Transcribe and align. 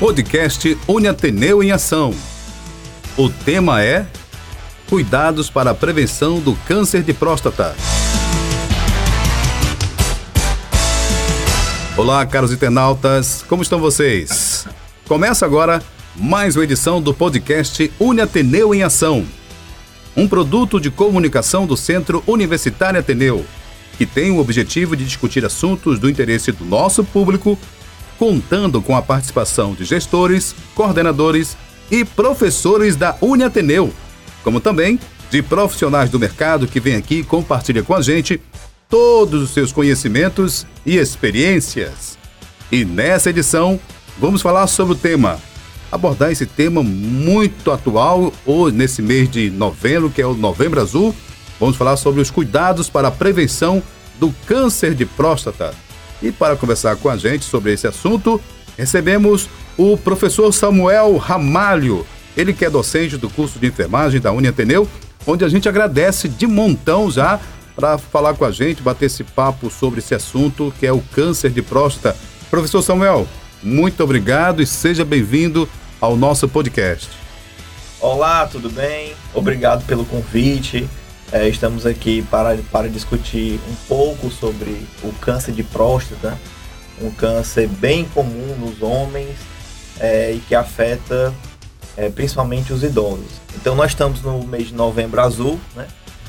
podcast 0.00 0.78
Uniateneu 0.88 1.62
em 1.62 1.72
Ação. 1.72 2.14
O 3.18 3.28
tema 3.28 3.82
é 3.84 4.06
Cuidados 4.88 5.50
para 5.50 5.72
a 5.72 5.74
prevenção 5.74 6.40
do 6.40 6.54
câncer 6.66 7.02
de 7.02 7.12
próstata. 7.12 7.76
Olá, 11.98 12.24
caros 12.24 12.50
internautas, 12.50 13.44
como 13.46 13.62
estão 13.62 13.78
vocês? 13.78 14.66
Começa 15.06 15.44
agora 15.44 15.82
mais 16.16 16.56
uma 16.56 16.64
edição 16.64 17.02
do 17.02 17.12
podcast 17.12 17.92
Uniateneu 18.00 18.74
em 18.74 18.82
Ação, 18.82 19.26
um 20.16 20.26
produto 20.26 20.80
de 20.80 20.90
comunicação 20.90 21.66
do 21.66 21.76
Centro 21.76 22.24
Universitário 22.26 22.98
Ateneu, 22.98 23.44
que 23.98 24.06
tem 24.06 24.30
o 24.30 24.38
objetivo 24.38 24.96
de 24.96 25.04
discutir 25.04 25.44
assuntos 25.44 25.98
do 25.98 26.08
interesse 26.08 26.50
do 26.52 26.64
nosso 26.64 27.04
público 27.04 27.58
contando 28.20 28.82
com 28.82 28.94
a 28.94 29.00
participação 29.00 29.72
de 29.72 29.82
gestores, 29.82 30.54
coordenadores 30.74 31.56
e 31.90 32.04
professores 32.04 32.94
da 32.94 33.16
Uniateneu, 33.18 33.90
como 34.44 34.60
também 34.60 35.00
de 35.30 35.40
profissionais 35.40 36.10
do 36.10 36.20
mercado 36.20 36.66
que 36.66 36.78
vêm 36.78 36.96
aqui 36.96 37.20
e 37.20 37.24
compartilham 37.24 37.82
com 37.82 37.94
a 37.94 38.02
gente 38.02 38.38
todos 38.90 39.42
os 39.42 39.54
seus 39.54 39.72
conhecimentos 39.72 40.66
e 40.84 40.98
experiências. 40.98 42.18
E 42.70 42.84
nessa 42.84 43.30
edição, 43.30 43.80
vamos 44.18 44.42
falar 44.42 44.66
sobre 44.66 44.92
o 44.92 44.98
tema, 44.98 45.38
abordar 45.90 46.30
esse 46.30 46.44
tema 46.44 46.82
muito 46.82 47.70
atual, 47.70 48.34
ou 48.44 48.70
nesse 48.70 49.00
mês 49.00 49.30
de 49.30 49.48
novembro, 49.48 50.10
que 50.10 50.20
é 50.20 50.26
o 50.26 50.34
Novembro 50.34 50.78
Azul, 50.78 51.16
vamos 51.58 51.76
falar 51.76 51.96
sobre 51.96 52.20
os 52.20 52.30
cuidados 52.30 52.90
para 52.90 53.08
a 53.08 53.12
prevenção 53.12 53.82
do 54.18 54.30
câncer 54.46 54.94
de 54.94 55.06
próstata. 55.06 55.74
E 56.22 56.30
para 56.30 56.56
conversar 56.56 56.96
com 56.96 57.08
a 57.08 57.16
gente 57.16 57.44
sobre 57.44 57.72
esse 57.72 57.86
assunto, 57.86 58.40
recebemos 58.76 59.48
o 59.76 59.96
professor 59.96 60.52
Samuel 60.52 61.16
Ramalho, 61.16 62.06
ele 62.36 62.52
que 62.52 62.64
é 62.64 62.70
docente 62.70 63.16
do 63.16 63.30
curso 63.30 63.58
de 63.58 63.66
enfermagem 63.66 64.20
da 64.20 64.32
Uniateneu, 64.32 64.88
onde 65.26 65.44
a 65.44 65.48
gente 65.48 65.68
agradece 65.68 66.28
de 66.28 66.46
montão 66.46 67.10
já 67.10 67.40
para 67.74 67.96
falar 67.96 68.34
com 68.34 68.44
a 68.44 68.50
gente, 68.50 68.82
bater 68.82 69.06
esse 69.06 69.24
papo 69.24 69.70
sobre 69.70 70.00
esse 70.00 70.14
assunto 70.14 70.72
que 70.78 70.86
é 70.86 70.92
o 70.92 71.00
câncer 71.14 71.50
de 71.50 71.62
próstata. 71.62 72.16
Professor 72.50 72.82
Samuel, 72.82 73.26
muito 73.62 74.02
obrigado 74.02 74.60
e 74.60 74.66
seja 74.66 75.04
bem-vindo 75.04 75.68
ao 76.00 76.16
nosso 76.16 76.48
podcast. 76.48 77.08
Olá, 78.00 78.46
tudo 78.46 78.70
bem? 78.70 79.14
Obrigado 79.34 79.84
pelo 79.86 80.04
convite. 80.04 80.88
É, 81.32 81.48
estamos 81.48 81.86
aqui 81.86 82.22
para, 82.22 82.56
para 82.72 82.88
discutir 82.88 83.60
um 83.68 83.74
pouco 83.86 84.30
sobre 84.30 84.84
o 85.04 85.12
câncer 85.20 85.52
de 85.52 85.62
próstata, 85.62 86.36
um 87.00 87.10
câncer 87.10 87.68
bem 87.68 88.04
comum 88.04 88.56
nos 88.58 88.82
homens 88.82 89.36
é, 90.00 90.32
e 90.32 90.40
que 90.40 90.56
afeta 90.56 91.32
é, 91.96 92.08
principalmente 92.08 92.72
os 92.72 92.82
idosos. 92.82 93.30
Então 93.54 93.76
nós 93.76 93.92
estamos 93.92 94.22
no 94.22 94.42
mês 94.44 94.68
de 94.68 94.74
novembro 94.74 95.20
azul, 95.20 95.60
né? 95.76 95.86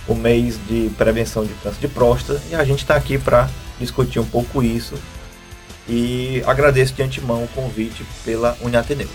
o 0.08 0.14
mês 0.14 0.60
de 0.68 0.92
prevenção 0.96 1.46
de 1.46 1.54
câncer 1.56 1.80
de 1.80 1.88
próstata, 1.88 2.40
e 2.52 2.56
a 2.56 2.64
gente 2.64 2.80
está 2.80 2.96
aqui 2.96 3.18
para 3.18 3.50
discutir 3.80 4.20
um 4.20 4.26
pouco 4.26 4.62
isso. 4.62 4.94
E 5.90 6.44
agradeço 6.46 6.94
de 6.94 7.02
antemão 7.02 7.44
o 7.44 7.48
convite 7.50 8.06
pela 8.24 8.56
Uniateneu. 8.62 9.10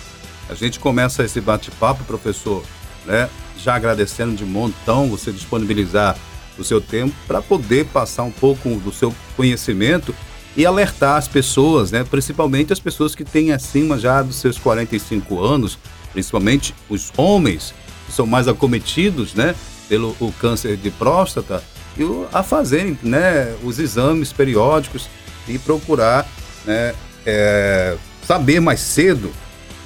A 0.50 0.54
gente 0.54 0.80
começa 0.80 1.22
esse 1.22 1.40
bate-papo, 1.40 2.02
professor, 2.04 2.64
né? 3.04 3.28
Já 3.62 3.74
agradecendo 3.74 4.34
de 4.34 4.44
montão 4.44 5.08
você 5.08 5.32
disponibilizar 5.32 6.16
o 6.58 6.64
seu 6.64 6.80
tempo 6.80 7.14
para 7.26 7.42
poder 7.42 7.86
passar 7.86 8.22
um 8.22 8.30
pouco 8.30 8.68
do 8.76 8.92
seu 8.92 9.14
conhecimento 9.36 10.14
e 10.56 10.64
alertar 10.64 11.16
as 11.16 11.28
pessoas, 11.28 11.90
né? 11.90 12.02
Principalmente 12.04 12.72
as 12.72 12.80
pessoas 12.80 13.14
que 13.14 13.24
têm 13.24 13.52
acima 13.52 13.98
já 13.98 14.22
dos 14.22 14.36
seus 14.36 14.58
45 14.58 15.42
anos, 15.42 15.78
principalmente 16.12 16.74
os 16.88 17.12
homens 17.16 17.74
que 18.06 18.12
são 18.12 18.26
mais 18.26 18.48
acometidos, 18.48 19.34
né? 19.34 19.54
Pelo 19.88 20.16
o 20.18 20.32
câncer 20.32 20.76
de 20.76 20.90
próstata 20.90 21.62
e 21.96 22.04
o, 22.04 22.26
a 22.32 22.42
fazerem, 22.42 22.98
né? 23.02 23.54
Os 23.62 23.78
exames 23.78 24.32
periódicos 24.32 25.08
e 25.46 25.58
procurar, 25.58 26.26
né? 26.64 26.94
É, 27.26 27.96
saber 28.26 28.60
mais 28.60 28.80
cedo 28.80 29.30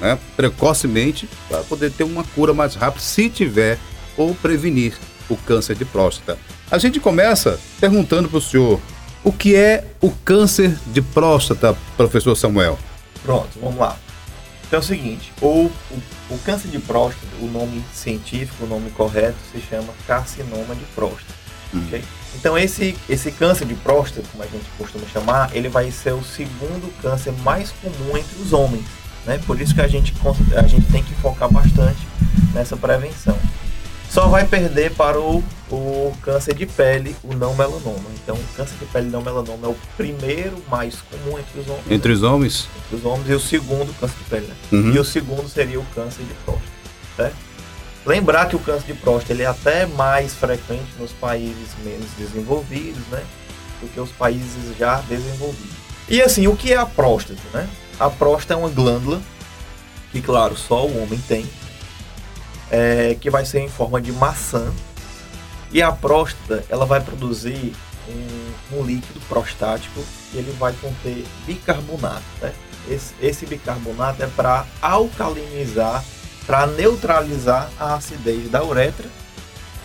né, 0.01 0.19
precocemente 0.37 1.29
para 1.49 1.63
poder 1.65 1.91
ter 1.93 2.05
uma 2.05 2.25
cura 2.25 2.55
mais 2.55 2.75
rápida, 2.75 3.05
se 3.05 3.29
tiver, 3.29 3.79
ou 4.17 4.35
prevenir 4.35 4.95
o 5.29 5.37
câncer 5.37 5.77
de 5.77 5.85
próstata. 5.85 6.39
A 6.71 6.79
gente 6.79 6.99
começa 6.99 7.59
perguntando 7.79 8.29
para 8.29 8.39
o 8.39 8.41
senhor 8.41 8.81
o 9.23 9.33
que 9.33 9.55
é 9.55 9.85
o 10.01 10.11
câncer 10.11 10.77
de 10.87 11.03
próstata, 11.03 11.77
professor 11.97 12.35
Samuel? 12.35 12.79
Pronto, 13.23 13.51
vamos 13.61 13.79
lá. 13.79 13.97
Então 14.67 14.79
é 14.79 14.83
o 14.83 14.85
seguinte, 14.85 15.33
o, 15.43 15.47
o, 15.67 15.73
o 16.31 16.39
câncer 16.39 16.69
de 16.69 16.79
próstata, 16.79 17.27
o 17.41 17.47
nome 17.47 17.85
científico, 17.93 18.65
o 18.65 18.69
nome 18.69 18.91
correto, 18.91 19.37
se 19.53 19.61
chama 19.61 19.93
carcinoma 20.07 20.75
de 20.75 20.85
próstata. 20.95 21.35
Hum. 21.75 21.85
Okay? 21.87 22.05
Então 22.37 22.57
esse, 22.57 22.97
esse 23.09 23.33
câncer 23.33 23.67
de 23.67 23.75
próstata, 23.75 24.27
como 24.31 24.45
a 24.45 24.47
gente 24.47 24.65
costuma 24.79 25.05
chamar, 25.13 25.55
ele 25.55 25.69
vai 25.69 25.91
ser 25.91 26.13
o 26.13 26.23
segundo 26.23 26.91
câncer 27.03 27.33
mais 27.43 27.73
comum 27.83 28.17
entre 28.17 28.41
os 28.41 28.53
homens. 28.53 28.85
Né? 29.27 29.41
Por 29.47 29.61
isso 29.61 29.75
que 29.75 29.81
a 29.81 29.89
gente, 29.89 30.15
a 30.57 30.67
gente 30.67 30.87
tem 30.91 31.03
que 31.03 31.15
focar 31.17 31.51
bastante 31.51 32.07
nessa 32.55 32.77
prevenção. 32.77 33.37
Só 34.11 34.27
vai 34.27 34.45
perder 34.45 34.91
para 34.93 35.21
o, 35.21 35.43
o 35.71 36.13
câncer 36.21 36.53
de 36.53 36.67
pele, 36.67 37.15
o 37.23 37.33
não 37.33 37.55
melanoma. 37.55 38.11
Então, 38.21 38.35
o 38.35 38.57
câncer 38.57 38.77
de 38.77 38.85
pele 38.87 39.09
não 39.09 39.23
melanoma 39.23 39.69
é 39.69 39.71
o 39.71 39.77
primeiro 39.97 40.57
mais 40.69 40.97
comum 41.03 41.39
entre 41.39 41.61
os 41.61 41.69
homens. 41.69 41.91
Entre 41.91 42.13
os 42.13 42.23
homens? 42.25 42.69
Entre 42.85 42.97
os 42.97 43.05
homens 43.05 43.31
e 43.31 43.35
o 43.35 43.41
segundo 43.41 43.95
câncer 44.01 44.17
de 44.19 44.25
pele. 44.25 44.47
Né? 44.47 44.55
Uhum. 44.73 44.95
E 44.95 44.99
o 44.99 45.05
segundo 45.05 45.49
seria 45.49 45.79
o 45.79 45.85
câncer 45.95 46.25
de 46.25 46.35
próstata. 46.45 46.73
Certo? 47.17 47.37
Lembrar 48.05 48.49
que 48.49 48.57
o 48.57 48.59
câncer 48.59 48.87
de 48.87 48.95
próstata 48.95 49.33
ele 49.33 49.43
é 49.43 49.47
até 49.47 49.87
mais 49.87 50.35
frequente 50.35 50.89
nos 50.99 51.13
países 51.13 51.69
menos 51.85 52.09
desenvolvidos, 52.19 53.07
né? 53.13 53.23
Do 53.81 53.87
que 53.89 54.01
os 54.01 54.11
países 54.11 54.77
já 54.77 54.97
desenvolvidos. 55.03 55.77
E 56.09 56.21
assim, 56.21 56.49
o 56.49 56.57
que 56.57 56.73
é 56.73 56.77
a 56.77 56.87
próstata, 56.87 57.41
né? 57.55 57.69
A 58.01 58.09
próstata 58.09 58.55
é 58.55 58.57
uma 58.57 58.71
glândula 58.71 59.21
que, 60.11 60.23
claro, 60.23 60.57
só 60.57 60.87
o 60.87 61.03
homem 61.03 61.21
tem, 61.29 61.47
é, 62.71 63.15
que 63.21 63.29
vai 63.29 63.45
ser 63.45 63.61
em 63.61 63.69
forma 63.69 64.01
de 64.01 64.11
maçã. 64.11 64.73
E 65.71 65.83
a 65.83 65.93
próstata 65.93 66.65
ela 66.71 66.87
vai 66.87 67.03
produzir 67.03 67.75
um, 68.09 68.79
um 68.79 68.83
líquido 68.83 69.21
prostático 69.29 70.03
e 70.33 70.39
ele 70.39 70.51
vai 70.59 70.73
conter 70.81 71.27
bicarbonato. 71.47 72.25
Né? 72.41 72.55
Esse, 72.89 73.13
esse 73.21 73.45
bicarbonato 73.45 74.23
é 74.23 74.27
para 74.29 74.65
alcalinizar, 74.81 76.03
para 76.47 76.67
neutralizar 76.67 77.71
a 77.79 77.97
acidez 77.97 78.49
da 78.49 78.65
uretra 78.65 79.11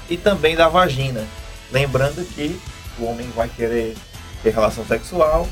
e 0.09 0.15
também 0.15 0.55
da 0.55 0.69
vagina. 0.69 1.27
Lembrando 1.69 2.25
que 2.33 2.57
o 2.97 3.03
homem 3.03 3.29
vai 3.35 3.49
querer 3.49 3.93
ter 4.41 4.53
relação 4.53 4.85
sexual, 4.85 5.49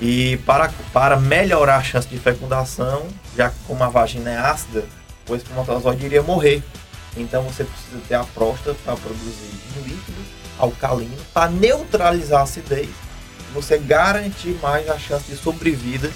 e 0.00 0.36
para, 0.38 0.72
para 0.92 1.16
melhorar 1.18 1.76
a 1.76 1.82
chance 1.82 2.08
de 2.08 2.18
fecundação, 2.18 3.06
já 3.36 3.50
que 3.50 3.56
como 3.66 3.82
a 3.84 3.88
vagina 3.88 4.30
é 4.30 4.36
ácida, 4.36 4.84
o 5.28 5.34
espermatozoide 5.34 6.04
iria 6.04 6.22
morrer. 6.22 6.62
Então 7.16 7.42
você 7.42 7.64
precisa 7.64 8.00
ter 8.08 8.14
a 8.14 8.24
próstata 8.24 8.76
para 8.84 8.96
produzir 8.96 9.50
um 9.78 9.82
líquido 9.82 10.20
alcalino 10.58 11.16
para 11.32 11.50
neutralizar 11.50 12.40
a 12.40 12.42
acidez. 12.42 12.88
Você 13.52 13.78
garantir 13.78 14.58
mais 14.60 14.88
a 14.88 14.98
chance 14.98 15.30
de 15.30 15.36
sobrevida 15.36 16.10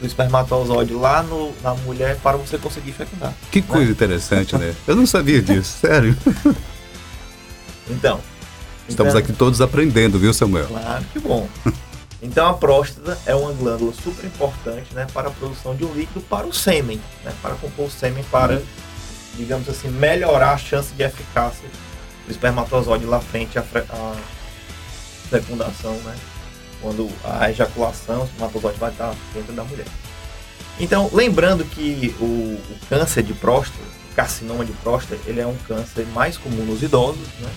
do 0.00 0.06
espermatozoide 0.06 0.92
lá 0.92 1.22
no, 1.22 1.52
na 1.62 1.74
mulher 1.74 2.16
para 2.16 2.36
você 2.36 2.58
conseguir 2.58 2.92
fecundar. 2.92 3.32
Que 3.50 3.60
né? 3.60 3.66
coisa 3.68 3.90
interessante, 3.92 4.56
né? 4.56 4.74
Eu 4.86 4.96
não 4.96 5.06
sabia 5.06 5.40
disso, 5.40 5.78
sério. 5.80 6.16
Então. 7.88 8.20
Estamos 8.88 9.14
então, 9.14 9.24
aqui 9.24 9.32
todos 9.32 9.60
aprendendo, 9.62 10.18
viu, 10.18 10.34
Samuel? 10.34 10.66
Claro, 10.66 11.04
que 11.12 11.18
bom. 11.18 11.48
Então 12.24 12.48
a 12.48 12.54
próstata 12.54 13.18
é 13.26 13.34
uma 13.34 13.52
glândula 13.52 13.92
super 13.92 14.24
importante 14.24 14.94
né, 14.94 15.06
para 15.12 15.28
a 15.28 15.30
produção 15.30 15.76
de 15.76 15.84
um 15.84 15.92
líquido 15.92 16.22
para 16.22 16.46
o 16.46 16.54
sêmen, 16.54 16.98
né, 17.22 17.30
para 17.42 17.54
compor 17.56 17.84
o 17.84 17.90
sêmen 17.90 18.24
para, 18.24 18.62
digamos 19.34 19.68
assim, 19.68 19.88
melhorar 19.88 20.52
a 20.52 20.56
chance 20.56 20.94
de 20.94 21.02
eficácia 21.02 21.68
do 22.26 22.32
espermatozoide 22.32 23.04
lá 23.04 23.20
frente 23.20 23.58
à, 23.58 23.62
fecundação, 25.28 25.92
né, 25.98 26.16
quando 26.80 27.10
a 27.24 27.50
ejaculação, 27.50 28.22
o 28.22 28.24
espermatozoide 28.24 28.78
vai 28.78 28.90
estar 28.90 29.14
dentro 29.34 29.52
da 29.52 29.62
mulher. 29.62 29.86
Então, 30.80 31.10
lembrando 31.12 31.62
que 31.62 32.16
o, 32.18 32.24
o 32.24 32.78
câncer 32.88 33.22
de 33.22 33.34
próstata, 33.34 33.84
o 34.10 34.14
carcinoma 34.14 34.64
de 34.64 34.72
próstata, 34.72 35.20
ele 35.26 35.40
é 35.40 35.46
um 35.46 35.56
câncer 35.68 36.06
mais 36.14 36.38
comum 36.38 36.64
nos 36.64 36.82
idosos, 36.82 37.28
né? 37.38 37.50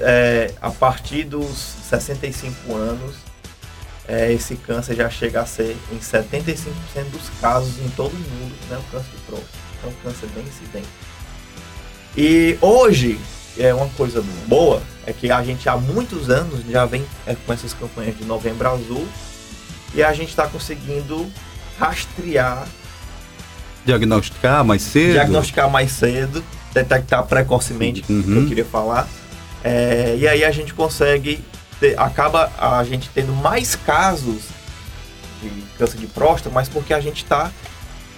É, 0.00 0.52
a 0.60 0.70
partir 0.70 1.24
dos 1.24 1.56
65 1.88 2.74
anos, 2.74 3.25
é, 4.08 4.32
esse 4.32 4.56
câncer 4.56 4.96
já 4.96 5.10
chega 5.10 5.40
a 5.40 5.46
ser 5.46 5.76
em 5.92 5.98
75% 5.98 6.34
dos 7.10 7.28
casos 7.40 7.78
em 7.78 7.88
todo 7.90 8.12
o 8.12 8.18
mundo, 8.18 8.54
né, 8.70 8.78
o 8.78 8.90
câncer 8.90 9.10
de 9.10 9.22
próstata. 9.22 9.66
É 9.84 9.86
um 9.86 9.92
câncer 10.02 10.28
bem 10.34 10.44
incidente. 10.44 10.88
E 12.16 12.56
hoje, 12.60 13.18
é 13.58 13.74
uma 13.74 13.88
coisa 13.90 14.22
boa, 14.46 14.82
é 15.06 15.12
que 15.12 15.30
a 15.30 15.42
gente 15.42 15.68
há 15.68 15.76
muitos 15.76 16.30
anos 16.30 16.64
já 16.68 16.84
vem 16.86 17.04
é, 17.26 17.34
com 17.34 17.52
essas 17.52 17.74
campanhas 17.74 18.16
de 18.16 18.24
Novembro 18.24 18.68
Azul 18.68 19.06
e 19.94 20.02
a 20.02 20.12
gente 20.12 20.30
está 20.30 20.46
conseguindo 20.46 21.30
rastrear 21.78 22.66
Diagnosticar 23.86 24.64
mais 24.64 24.82
cedo? 24.82 25.12
Diagnosticar 25.12 25.70
mais 25.70 25.92
cedo, 25.92 26.44
detectar 26.74 27.24
precocemente, 27.24 28.04
uhum. 28.10 28.22
que 28.22 28.32
eu 28.32 28.46
queria 28.48 28.64
falar. 28.64 29.08
É, 29.62 30.16
e 30.18 30.26
aí 30.26 30.44
a 30.44 30.50
gente 30.50 30.74
consegue, 30.74 31.38
ter, 31.80 31.98
acaba 31.98 32.50
a 32.58 32.82
gente 32.84 33.10
tendo 33.14 33.32
mais 33.32 33.74
casos 33.74 34.42
de 35.42 35.50
câncer 35.78 35.98
de 35.98 36.06
próstata, 36.06 36.54
mas 36.54 36.68
porque 36.68 36.94
a 36.94 37.00
gente 37.00 37.22
está 37.22 37.50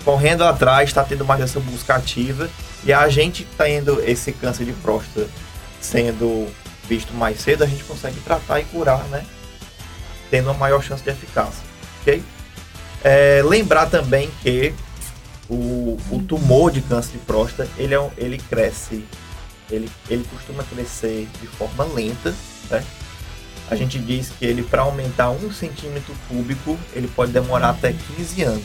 correndo 0.05 0.45
atrás, 0.45 0.89
está 0.89 1.05
tendo 1.05 1.25
mais 1.25 1.41
essa 1.41 1.61
busca 1.61 1.95
ativa 1.95 2.49
e 2.85 2.93
a 2.93 3.09
gente 3.09 3.47
tendo 3.57 4.01
esse 4.03 4.33
câncer 4.33 4.65
de 4.65 4.73
próstata 4.73 5.29
sendo 5.81 6.49
visto 6.89 7.13
mais 7.13 7.41
cedo, 7.41 7.65
a 7.65 7.67
gente 7.67 7.85
consegue 7.85 8.19
tratar 8.21 8.61
e 8.61 8.65
curar, 8.65 9.05
né? 9.05 9.25
Tendo 10.31 10.47
uma 10.47 10.55
maior 10.55 10.83
chance 10.83 11.03
de 11.03 11.11
eficácia, 11.11 11.63
ok? 12.01 12.23
É, 13.05 13.43
lembrar 13.45 13.87
também 13.87 14.31
que 14.43 14.75
o, 15.49 15.99
o 16.11 16.23
tumor 16.27 16.71
de 16.71 16.81
câncer 16.81 17.13
de 17.13 17.19
próstata, 17.19 17.69
ele, 17.77 17.95
é, 17.95 18.11
ele 18.17 18.39
cresce, 18.39 19.05
ele, 19.71 19.91
ele 20.09 20.25
costuma 20.31 20.65
crescer 20.65 21.29
de 21.41 21.47
forma 21.47 21.85
lenta, 21.85 22.35
né? 22.71 22.85
A 23.71 23.77
gente 23.77 23.99
diz 23.99 24.31
que 24.31 24.47
ele, 24.47 24.63
para 24.63 24.83
aumentar 24.83 25.31
um 25.31 25.53
centímetro 25.53 26.15
cúbico, 26.29 26.79
ele 26.95 27.09
pode 27.09 27.33
demorar 27.33 27.71
até 27.71 27.95
15 28.17 28.43
anos. 28.43 28.65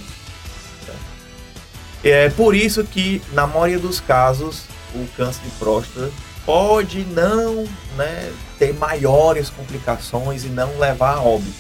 É 2.03 2.29
por 2.29 2.55
isso 2.55 2.83
que, 2.83 3.21
na 3.31 3.47
maioria 3.47 3.79
dos 3.79 4.00
casos, 4.00 4.63
o 4.94 5.05
câncer 5.15 5.41
de 5.44 5.51
próstata 5.51 6.11
pode 6.45 7.05
não 7.05 7.65
né, 7.95 8.31
ter 8.59 8.73
maiores 8.73 9.50
complicações 9.50 10.44
e 10.44 10.50
não 10.50 10.77
levar 10.77 11.15
a 11.15 11.21
óbito, 11.21 11.53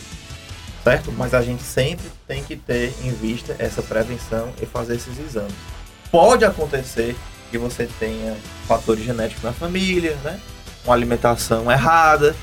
certo? 0.83 1.11
Mas 1.13 1.33
a 1.33 1.41
gente 1.41 1.63
sempre 1.63 2.05
tem 2.27 2.43
que 2.43 2.57
ter 2.57 2.93
em 3.01 3.11
vista 3.11 3.55
essa 3.57 3.81
prevenção 3.81 4.51
e 4.61 4.65
fazer 4.65 4.95
esses 4.95 5.17
exames. 5.17 5.53
Pode 6.11 6.43
acontecer 6.43 7.15
que 7.49 7.57
você 7.57 7.87
tenha 7.99 8.35
fatores 8.67 9.03
genéticos 9.05 9.43
na 9.43 9.53
família, 9.53 10.17
né? 10.23 10.39
Uma 10.83 10.93
alimentação 10.93 11.71
errada, 11.71 12.35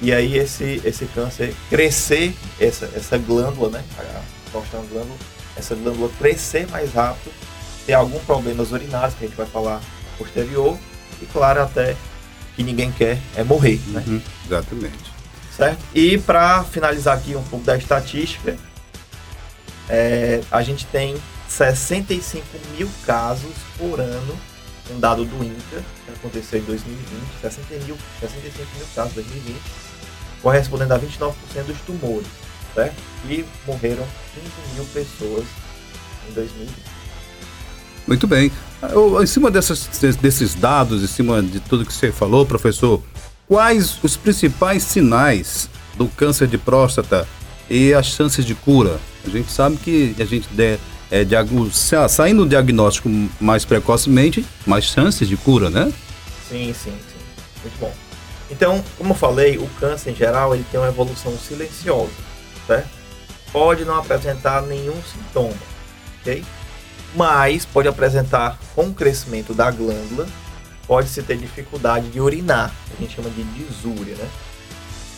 e 0.00 0.12
aí 0.12 0.36
esse, 0.36 0.80
esse 0.84 1.06
câncer 1.06 1.54
crescer, 1.68 2.34
essa, 2.60 2.88
essa 2.94 3.18
glândula, 3.18 3.70
né? 3.70 3.84
A 3.98 4.50
próstata 4.50 4.84
glândula, 4.90 5.18
essa 5.56 5.74
glândula 5.74 6.10
crescer 6.18 6.68
mais 6.68 6.92
rápido, 6.92 7.32
ter 7.84 7.94
algum 7.94 8.18
problema 8.20 8.62
urinários, 8.62 9.14
que 9.14 9.24
a 9.24 9.28
gente 9.28 9.36
vai 9.36 9.46
falar 9.46 9.80
posterior, 10.16 10.78
e 11.20 11.26
claro, 11.26 11.62
até 11.62 11.96
que 12.54 12.62
ninguém 12.62 12.92
quer 12.92 13.18
é 13.36 13.42
morrer, 13.42 13.80
né? 13.88 14.04
Uhum, 14.06 14.22
exatamente. 14.46 15.12
Certo? 15.56 15.78
E 15.92 16.18
para 16.18 16.62
finalizar 16.64 17.16
aqui 17.16 17.34
um 17.34 17.42
pouco 17.42 17.64
da 17.64 17.76
estatística, 17.76 18.56
é, 19.88 20.40
a 20.50 20.62
gente 20.62 20.86
tem 20.86 21.16
65 21.48 22.44
mil 22.76 22.88
casos 23.04 23.52
por 23.76 23.98
ano, 23.98 24.38
um 24.90 25.00
dado 25.00 25.24
do 25.24 25.44
INCA, 25.44 25.82
que 26.04 26.12
aconteceu 26.12 26.60
em 26.60 26.64
2020, 26.64 27.40
60 27.40 27.74
mil, 27.86 27.98
65 28.20 28.76
mil 28.76 28.86
casos 28.94 29.12
em 29.12 29.14
2020, 29.16 29.56
correspondendo 30.42 30.94
a 30.94 30.98
29% 30.98 31.32
dos 31.66 31.80
tumores, 31.80 32.26
certo? 32.74 32.96
E 33.28 33.44
morreram 33.66 34.04
15 34.34 34.74
mil 34.74 34.84
pessoas 34.86 35.44
em 36.28 36.32
2020. 36.32 36.98
Muito 38.06 38.26
bem. 38.26 38.50
Eu, 38.90 39.22
em 39.22 39.26
cima 39.26 39.50
dessas, 39.50 39.86
desses 40.20 40.54
dados, 40.54 41.02
em 41.02 41.06
cima 41.06 41.42
de 41.42 41.60
tudo 41.60 41.84
que 41.84 41.92
você 41.92 42.10
falou, 42.10 42.46
professor, 42.46 43.02
quais 43.46 43.98
os 44.02 44.16
principais 44.16 44.82
sinais 44.82 45.68
do 45.96 46.08
câncer 46.08 46.46
de 46.48 46.56
próstata 46.56 47.28
e 47.68 47.92
as 47.92 48.06
chances 48.06 48.44
de 48.44 48.54
cura? 48.54 48.98
A 49.26 49.30
gente 49.30 49.52
sabe 49.52 49.76
que 49.76 50.14
a 50.18 50.24
gente 50.24 50.48
der, 50.52 50.78
é, 51.10 51.26
saindo 52.08 52.44
do 52.44 52.48
diagnóstico 52.48 53.10
mais 53.40 53.64
precocemente, 53.64 54.44
mais 54.66 54.84
chances 54.84 55.28
de 55.28 55.36
cura, 55.36 55.68
né? 55.68 55.92
Sim, 56.48 56.72
sim, 56.72 56.92
sim. 56.92 57.18
Muito 57.62 57.78
bom. 57.78 58.07
Então, 58.50 58.82
como 58.96 59.10
eu 59.12 59.16
falei, 59.16 59.58
o 59.58 59.68
câncer 59.80 60.10
em 60.10 60.14
geral 60.14 60.54
ele 60.54 60.64
tem 60.70 60.80
uma 60.80 60.88
evolução 60.88 61.36
silenciosa, 61.36 62.12
certo? 62.66 62.88
Pode 63.52 63.84
não 63.84 63.96
apresentar 63.96 64.62
nenhum 64.62 65.00
sintoma, 65.02 65.54
ok? 66.20 66.44
mas 67.14 67.64
pode 67.64 67.88
apresentar 67.88 68.58
com 68.74 68.86
o 68.86 68.94
crescimento 68.94 69.54
da 69.54 69.70
glândula, 69.70 70.26
pode-se 70.86 71.22
ter 71.22 71.36
dificuldade 71.36 72.08
de 72.08 72.20
urinar, 72.20 72.72
a 72.92 73.00
gente 73.00 73.14
chama 73.14 73.30
de 73.30 73.42
disúria, 73.44 74.14
né? 74.16 74.28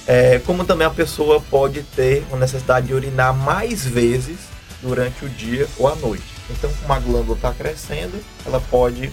É, 0.06 0.38
como 0.40 0.64
também 0.64 0.86
a 0.86 0.90
pessoa 0.90 1.40
pode 1.40 1.82
ter 1.82 2.24
uma 2.30 2.38
necessidade 2.38 2.88
de 2.88 2.94
urinar 2.94 3.34
mais 3.34 3.84
vezes 3.84 4.38
durante 4.82 5.24
o 5.24 5.28
dia 5.28 5.68
ou 5.78 5.86
a 5.86 5.94
noite. 5.94 6.24
Então, 6.48 6.70
como 6.80 6.92
a 6.92 6.98
glândula 6.98 7.36
está 7.36 7.52
crescendo, 7.52 8.18
ela 8.44 8.60
pode 8.70 9.12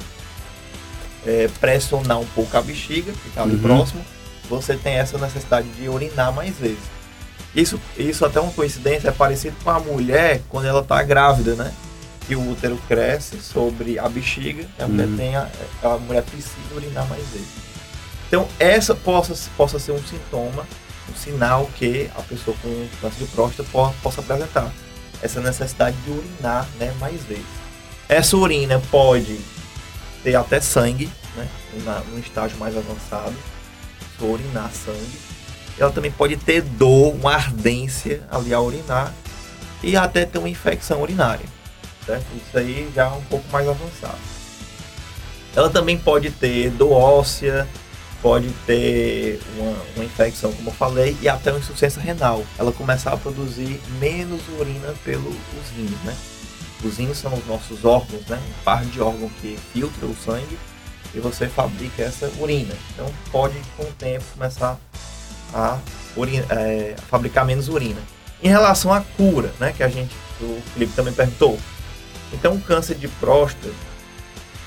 é, 1.27 1.49
pressionar 1.59 2.19
um 2.19 2.25
pouco 2.27 2.57
a 2.57 2.61
bexiga, 2.61 3.11
que 3.11 3.27
está 3.27 3.43
ali 3.43 3.55
uhum. 3.55 3.61
próximo, 3.61 4.03
você 4.49 4.77
tem 4.77 4.93
essa 4.93 5.17
necessidade 5.17 5.67
de 5.69 5.89
urinar 5.89 6.33
mais 6.33 6.55
vezes. 6.55 6.97
Isso, 7.53 7.79
isso 7.97 8.25
até 8.25 8.39
uma 8.39 8.51
coincidência 8.51 9.09
é 9.09 9.11
parecido 9.11 9.55
com 9.63 9.69
a 9.69 9.79
mulher 9.79 10.41
quando 10.49 10.65
ela 10.67 10.81
está 10.81 11.03
grávida, 11.03 11.55
né? 11.55 11.73
que 12.25 12.35
o 12.35 12.51
útero 12.51 12.77
cresce 12.87 13.39
sobre 13.39 13.97
a 13.97 14.07
bexiga, 14.09 14.67
a 14.77 14.87
mulher, 14.87 15.07
uhum. 15.07 15.17
tem 15.17 15.35
a, 15.35 15.49
a 15.81 15.97
mulher 15.97 16.23
precisa 16.23 16.75
urinar 16.75 17.07
mais 17.07 17.23
vezes. 17.29 17.47
Então, 18.27 18.47
essa 18.59 18.93
possa, 18.93 19.33
possa 19.55 19.79
ser 19.79 19.93
um 19.93 20.03
sintoma, 20.03 20.67
um 21.09 21.15
sinal 21.15 21.69
que 21.77 22.09
a 22.17 22.21
pessoa 22.21 22.55
com 22.61 22.87
câncer 23.01 23.19
de 23.19 23.31
próstata 23.31 23.69
possa, 23.71 23.95
possa 24.03 24.21
apresentar. 24.21 24.71
Essa 25.21 25.39
necessidade 25.39 25.95
de 26.03 26.11
urinar 26.11 26.67
né, 26.77 26.93
mais 26.99 27.23
vezes. 27.23 27.45
Essa 28.09 28.35
urina 28.35 28.81
pode 28.91 29.39
ter 30.29 30.35
até 30.35 30.59
sangue, 30.59 31.09
né, 31.35 31.47
na, 31.85 31.99
num 31.99 32.19
estágio 32.19 32.57
mais 32.57 32.75
avançado, 32.75 33.35
se 34.17 34.23
urinar 34.23 34.71
sangue. 34.71 35.19
Ela 35.77 35.91
também 35.91 36.11
pode 36.11 36.35
ter 36.37 36.61
dor, 36.61 37.13
uma 37.15 37.33
ardência 37.33 38.23
ali 38.31 38.53
ao 38.53 38.65
urinar 38.65 39.13
e 39.83 39.95
até 39.95 40.25
ter 40.25 40.39
uma 40.39 40.49
infecção 40.49 41.01
urinária 41.01 41.57
certo? 42.07 42.25
Isso 42.35 42.57
aí 42.57 42.89
já 42.95 43.05
é 43.05 43.09
um 43.09 43.23
pouco 43.23 43.45
mais 43.51 43.67
avançado. 43.67 44.17
Ela 45.55 45.69
também 45.69 45.97
pode 45.97 46.31
ter 46.31 46.69
dor 46.71 46.93
óssea, 46.93 47.67
pode 48.21 48.49
ter 48.65 49.39
uma, 49.57 49.75
uma, 49.95 50.05
infecção, 50.05 50.51
como 50.53 50.69
eu 50.69 50.73
falei, 50.73 51.17
e 51.21 51.27
até 51.27 51.51
uma 51.51 51.59
insuficiência 51.59 52.01
renal. 52.01 52.43
Ela 52.57 52.71
começar 52.71 53.11
a 53.11 53.17
produzir 53.17 53.79
menos 53.99 54.41
urina 54.57 54.93
pelos 55.03 55.35
rins, 55.75 56.03
né? 56.03 56.15
Os 56.83 56.97
rins 56.97 57.17
são 57.17 57.33
os 57.33 57.45
nossos 57.47 57.83
órgãos, 57.83 58.25
né? 58.27 58.37
Um 58.37 58.63
par 58.63 58.85
de 58.85 59.01
órgão 59.01 59.29
que 59.41 59.57
filtra 59.73 60.05
o 60.05 60.15
sangue 60.15 60.57
e 61.13 61.19
você 61.19 61.47
fabrica 61.47 62.03
essa 62.03 62.31
urina. 62.39 62.73
Então 62.93 63.11
pode, 63.31 63.55
com 63.75 63.83
o 63.83 63.93
tempo, 63.93 64.23
começar 64.33 64.77
a, 65.53 65.79
urina, 66.15 66.45
é, 66.49 66.95
a 66.97 67.01
fabricar 67.03 67.45
menos 67.45 67.67
urina. 67.67 68.01
Em 68.43 68.49
relação 68.49 68.93
à 68.93 69.01
cura, 69.01 69.51
né? 69.59 69.73
Que 69.75 69.83
a 69.83 69.89
gente, 69.89 70.15
o 70.39 70.61
Felipe 70.73 70.93
também 70.93 71.13
perguntou, 71.13 71.57
então, 72.33 72.55
o 72.55 72.61
câncer 72.61 72.95
de 72.95 73.07
próstata, 73.07 73.69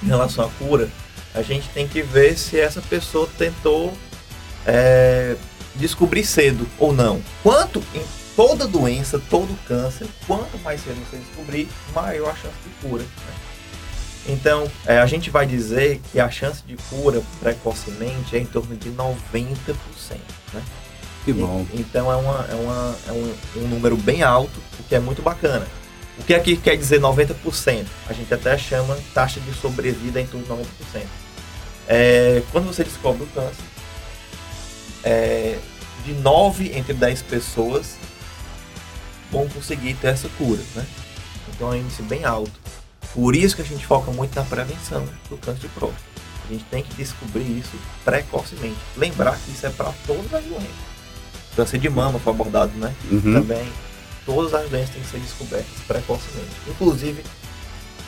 em 0.02 0.06
relação 0.06 0.46
à 0.46 0.48
cura, 0.58 0.88
a 1.34 1.42
gente 1.42 1.68
tem 1.68 1.86
que 1.86 2.02
ver 2.02 2.36
se 2.36 2.58
essa 2.58 2.80
pessoa 2.80 3.28
tentou 3.38 3.92
é, 4.66 5.36
descobrir 5.74 6.24
cedo 6.24 6.66
ou 6.78 6.92
não. 6.92 7.22
Quanto 7.42 7.82
toda 8.36 8.66
doença, 8.66 9.20
todo 9.30 9.56
câncer, 9.66 10.06
quanto 10.26 10.58
mais 10.58 10.82
cedo 10.82 11.00
você 11.08 11.18
descobrir, 11.18 11.68
maior 11.94 12.30
a 12.30 12.36
chance 12.36 12.56
de 12.64 12.88
cura. 12.88 13.02
Né? 13.02 13.34
Então, 14.28 14.70
é, 14.86 14.98
a 14.98 15.06
gente 15.06 15.30
vai 15.30 15.46
dizer 15.46 16.00
que 16.12 16.20
a 16.20 16.30
chance 16.30 16.62
de 16.66 16.76
cura 16.88 17.22
precocemente 17.40 18.36
é 18.36 18.38
em 18.38 18.46
torno 18.46 18.76
de 18.76 18.90
90%. 18.90 19.16
Né? 20.52 20.62
Que 21.24 21.32
bom. 21.32 21.66
E, 21.72 21.80
então, 21.80 22.10
é, 22.10 22.16
uma, 22.16 22.46
é, 22.50 22.54
uma, 22.54 22.96
é 23.08 23.12
um, 23.12 23.34
um 23.56 23.68
número 23.68 23.96
bem 23.96 24.22
alto, 24.22 24.58
o 24.78 24.82
que 24.84 24.94
é 24.94 25.00
muito 25.00 25.22
bacana. 25.22 25.66
O 26.18 26.22
que 26.22 26.34
aqui 26.34 26.56
quer 26.56 26.76
dizer 26.76 27.00
90%? 27.00 27.86
A 28.06 28.12
gente 28.12 28.32
até 28.32 28.56
chama 28.58 28.98
taxa 29.14 29.40
de 29.40 29.52
sobrevida 29.54 30.20
em 30.20 30.26
torno 30.26 30.44
de 30.44 30.52
90%. 30.52 31.02
É, 31.88 32.42
quando 32.52 32.66
você 32.66 32.84
descobre 32.84 33.24
o 33.24 33.26
câncer, 33.28 33.64
é, 35.02 35.58
de 36.04 36.12
9 36.12 36.72
entre 36.76 36.92
10 36.92 37.22
pessoas 37.22 37.96
vão 39.30 39.48
conseguir 39.48 39.94
ter 39.94 40.08
essa 40.08 40.28
cura, 40.30 40.62
né? 40.74 40.86
Então 41.48 41.72
é 41.72 41.76
um 41.76 41.80
índice 41.80 42.02
bem 42.02 42.24
alto. 42.24 42.52
Por 43.14 43.34
isso 43.34 43.56
que 43.56 43.62
a 43.62 43.64
gente 43.64 43.86
foca 43.86 44.10
muito 44.10 44.34
na 44.34 44.44
prevenção 44.44 45.04
do 45.28 45.36
câncer 45.36 45.62
de 45.62 45.68
próstata. 45.68 46.02
A 46.48 46.52
gente 46.52 46.64
tem 46.64 46.82
que 46.82 46.94
descobrir 46.94 47.58
isso 47.58 47.76
precocemente. 48.04 48.76
Lembrar 48.96 49.38
que 49.38 49.50
isso 49.50 49.66
é 49.66 49.70
para 49.70 49.92
todas 50.06 50.32
as 50.32 50.44
doenças. 50.44 50.90
Câncer 51.56 51.78
de 51.78 51.88
mama 51.88 52.18
foi 52.18 52.32
abordado, 52.32 52.72
né? 52.76 52.94
Uhum. 53.10 53.34
Também 53.34 53.68
todas 54.24 54.54
as 54.54 54.68
doenças 54.68 54.90
têm 54.90 55.02
que 55.02 55.08
ser 55.08 55.18
descobertas 55.18 55.66
precocemente. 55.86 56.50
Inclusive, 56.68 57.22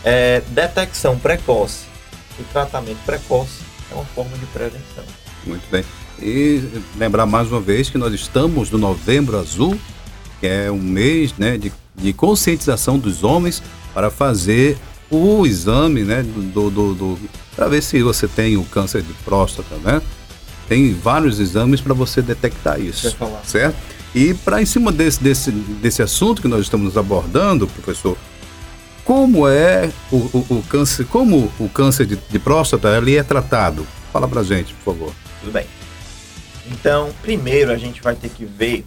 é, 0.04 0.40
detecção 0.48 1.18
precoce 1.18 1.84
e 2.38 2.44
tratamento 2.44 2.98
precoce 3.04 3.60
é 3.90 3.94
uma 3.94 4.04
forma 4.04 4.36
de 4.38 4.46
prevenção. 4.46 5.04
Muito 5.44 5.68
bem. 5.70 5.84
E 6.20 6.82
lembrar 6.96 7.26
mais 7.26 7.50
uma 7.50 7.60
vez 7.60 7.90
que 7.90 7.98
nós 7.98 8.12
estamos 8.12 8.70
no 8.70 8.78
Novembro 8.78 9.38
Azul, 9.38 9.78
que 10.42 10.46
é 10.48 10.68
um 10.72 10.82
mês 10.82 11.32
né, 11.38 11.56
de, 11.56 11.72
de 11.94 12.12
conscientização 12.12 12.98
dos 12.98 13.22
homens 13.22 13.62
para 13.94 14.10
fazer 14.10 14.76
o 15.08 15.46
exame, 15.46 16.02
né, 16.02 16.24
do, 16.24 16.68
do, 16.68 16.94
do 16.94 17.18
para 17.54 17.68
ver 17.68 17.80
se 17.80 18.02
você 18.02 18.26
tem 18.26 18.56
o 18.56 18.64
câncer 18.64 19.02
de 19.02 19.12
próstata, 19.24 19.76
né? 19.84 20.02
Tem 20.68 20.92
vários 20.94 21.38
exames 21.38 21.80
para 21.80 21.94
você 21.94 22.20
detectar 22.20 22.80
isso, 22.80 23.16
certo? 23.44 23.76
E 24.12 24.34
para 24.34 24.60
em 24.60 24.66
cima 24.66 24.90
desse, 24.90 25.22
desse, 25.22 25.52
desse 25.52 26.02
assunto 26.02 26.42
que 26.42 26.48
nós 26.48 26.62
estamos 26.62 26.96
abordando, 26.96 27.68
professor, 27.68 28.16
como 29.04 29.46
é 29.46 29.92
o, 30.10 30.16
o, 30.16 30.46
o 30.56 30.64
câncer, 30.68 31.06
como 31.06 31.52
o 31.60 31.68
câncer 31.68 32.04
de, 32.04 32.16
de 32.16 32.38
próstata 32.40 32.96
ele 32.96 33.16
é 33.16 33.22
tratado? 33.22 33.86
Fala 34.12 34.26
para 34.26 34.42
gente, 34.42 34.74
por 34.74 34.92
favor. 34.92 35.12
Tudo 35.40 35.52
bem. 35.52 35.66
Então, 36.68 37.10
primeiro 37.22 37.70
a 37.70 37.76
gente 37.76 38.02
vai 38.02 38.16
ter 38.16 38.30
que 38.30 38.44
ver 38.44 38.84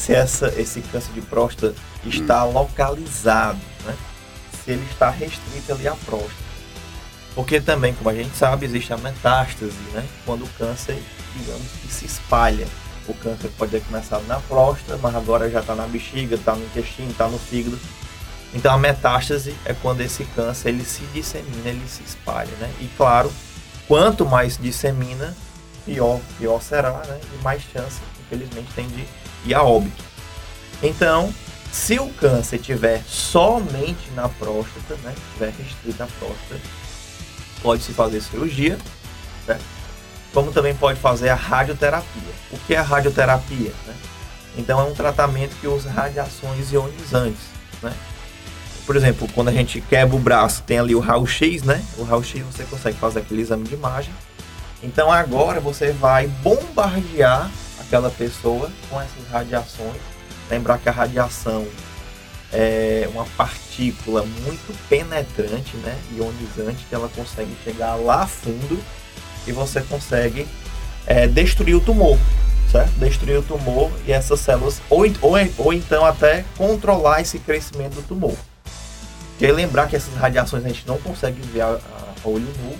se 0.00 0.14
essa, 0.14 0.48
esse 0.56 0.80
câncer 0.80 1.12
de 1.12 1.20
próstata 1.20 1.74
está 2.06 2.46
hum. 2.46 2.52
localizado, 2.52 3.60
né? 3.84 3.94
se 4.64 4.70
ele 4.70 4.86
está 4.90 5.10
restrito 5.10 5.72
ali 5.72 5.86
à 5.86 5.94
próstata. 5.94 6.50
Porque 7.34 7.60
também, 7.60 7.92
como 7.92 8.08
a 8.08 8.14
gente 8.14 8.34
sabe, 8.34 8.64
existe 8.64 8.94
a 8.94 8.96
metástase, 8.96 9.76
né? 9.92 10.02
quando 10.24 10.46
o 10.46 10.48
câncer, 10.56 11.00
digamos, 11.36 11.66
que 11.82 11.92
se 11.92 12.06
espalha. 12.06 12.66
O 13.06 13.12
câncer 13.12 13.50
pode 13.58 13.72
ter 13.72 13.82
começado 13.82 14.26
na 14.26 14.40
próstata, 14.40 14.98
mas 15.02 15.14
agora 15.14 15.50
já 15.50 15.60
está 15.60 15.74
na 15.74 15.86
bexiga, 15.86 16.34
está 16.34 16.54
no 16.54 16.64
intestino, 16.64 17.10
está 17.10 17.28
no 17.28 17.38
fígado. 17.38 17.78
Então 18.54 18.72
a 18.72 18.78
metástase 18.78 19.54
é 19.66 19.74
quando 19.74 20.00
esse 20.00 20.24
câncer 20.24 20.70
ele 20.70 20.84
se 20.84 21.02
dissemina, 21.12 21.68
ele 21.68 21.86
se 21.86 22.02
espalha, 22.02 22.50
né? 22.58 22.72
E 22.80 22.88
claro, 22.96 23.30
quanto 23.86 24.24
mais 24.24 24.56
dissemina, 24.56 25.36
pior, 25.84 26.20
pior 26.38 26.60
será, 26.62 26.92
né? 27.06 27.20
E 27.38 27.42
mais 27.42 27.62
chance, 27.62 28.00
infelizmente, 28.26 28.72
tem 28.74 28.88
de 28.88 29.06
ir 29.44 29.54
a 29.54 29.62
óbito. 29.62 30.04
Então, 30.82 31.32
se 31.72 31.98
o 31.98 32.08
câncer 32.10 32.58
tiver 32.58 33.02
somente 33.06 34.10
na 34.14 34.28
próstata, 34.28 34.96
né? 35.04 35.14
Tiver 35.34 35.52
restrito 35.52 36.02
à 36.02 36.06
próstata, 36.06 36.60
pode 37.62 37.82
se 37.82 37.92
fazer 37.92 38.20
cirurgia, 38.20 38.78
certo? 39.46 39.64
Como 40.32 40.52
também 40.52 40.74
pode 40.74 40.98
fazer 41.00 41.28
a 41.28 41.34
radioterapia. 41.34 42.32
O 42.50 42.58
que 42.58 42.74
é 42.74 42.78
a 42.78 42.82
radioterapia? 42.82 43.72
Né? 43.86 43.94
Então 44.56 44.80
é 44.80 44.84
um 44.84 44.94
tratamento 44.94 45.54
que 45.60 45.66
usa 45.66 45.90
radiações 45.90 46.72
ionizantes, 46.72 47.42
né? 47.82 47.92
por 48.90 48.96
exemplo, 48.96 49.28
quando 49.32 49.46
a 49.46 49.52
gente 49.52 49.80
quebra 49.80 50.16
o 50.16 50.18
braço, 50.18 50.64
tem 50.64 50.80
ali 50.80 50.96
o 50.96 50.98
raio-x, 50.98 51.62
né? 51.62 51.80
O 51.96 52.02
raio-x 52.02 52.42
você 52.44 52.64
consegue 52.64 52.98
fazer 52.98 53.20
aquele 53.20 53.40
exame 53.40 53.62
de 53.62 53.74
imagem. 53.74 54.12
Então 54.82 55.12
agora 55.12 55.60
você 55.60 55.92
vai 55.92 56.26
bombardear 56.26 57.48
aquela 57.90 58.08
pessoa 58.08 58.70
com 58.88 59.00
essas 59.00 59.28
radiações. 59.28 60.00
Lembrar 60.48 60.78
que 60.78 60.88
a 60.88 60.92
radiação 60.92 61.66
é 62.52 63.08
uma 63.12 63.26
partícula 63.36 64.22
muito 64.22 64.72
penetrante, 64.88 65.76
né? 65.78 65.98
Ionizante, 66.16 66.86
que 66.88 66.94
ela 66.94 67.08
consegue 67.08 67.50
chegar 67.64 67.96
lá 67.96 68.28
fundo 68.28 68.80
e 69.44 69.50
você 69.50 69.80
consegue 69.80 70.46
é, 71.04 71.26
destruir 71.26 71.74
o 71.74 71.80
tumor, 71.80 72.16
certo? 72.70 72.92
Destruir 72.92 73.38
o 73.38 73.42
tumor 73.42 73.90
e 74.06 74.12
essas 74.12 74.38
células, 74.38 74.80
ou, 74.88 75.04
ou, 75.20 75.34
ou 75.58 75.72
então 75.72 76.04
até 76.04 76.44
controlar 76.56 77.20
esse 77.20 77.40
crescimento 77.40 77.94
do 77.94 78.02
tumor. 78.02 78.36
E 79.40 79.50
lembrar 79.50 79.88
que 79.88 79.96
essas 79.96 80.14
radiações 80.14 80.64
a 80.64 80.68
gente 80.68 80.86
não 80.86 80.98
consegue 80.98 81.40
ver 81.48 81.62
a, 81.62 81.80
a 82.24 82.28
olho 82.28 82.46
nu. 82.62 82.78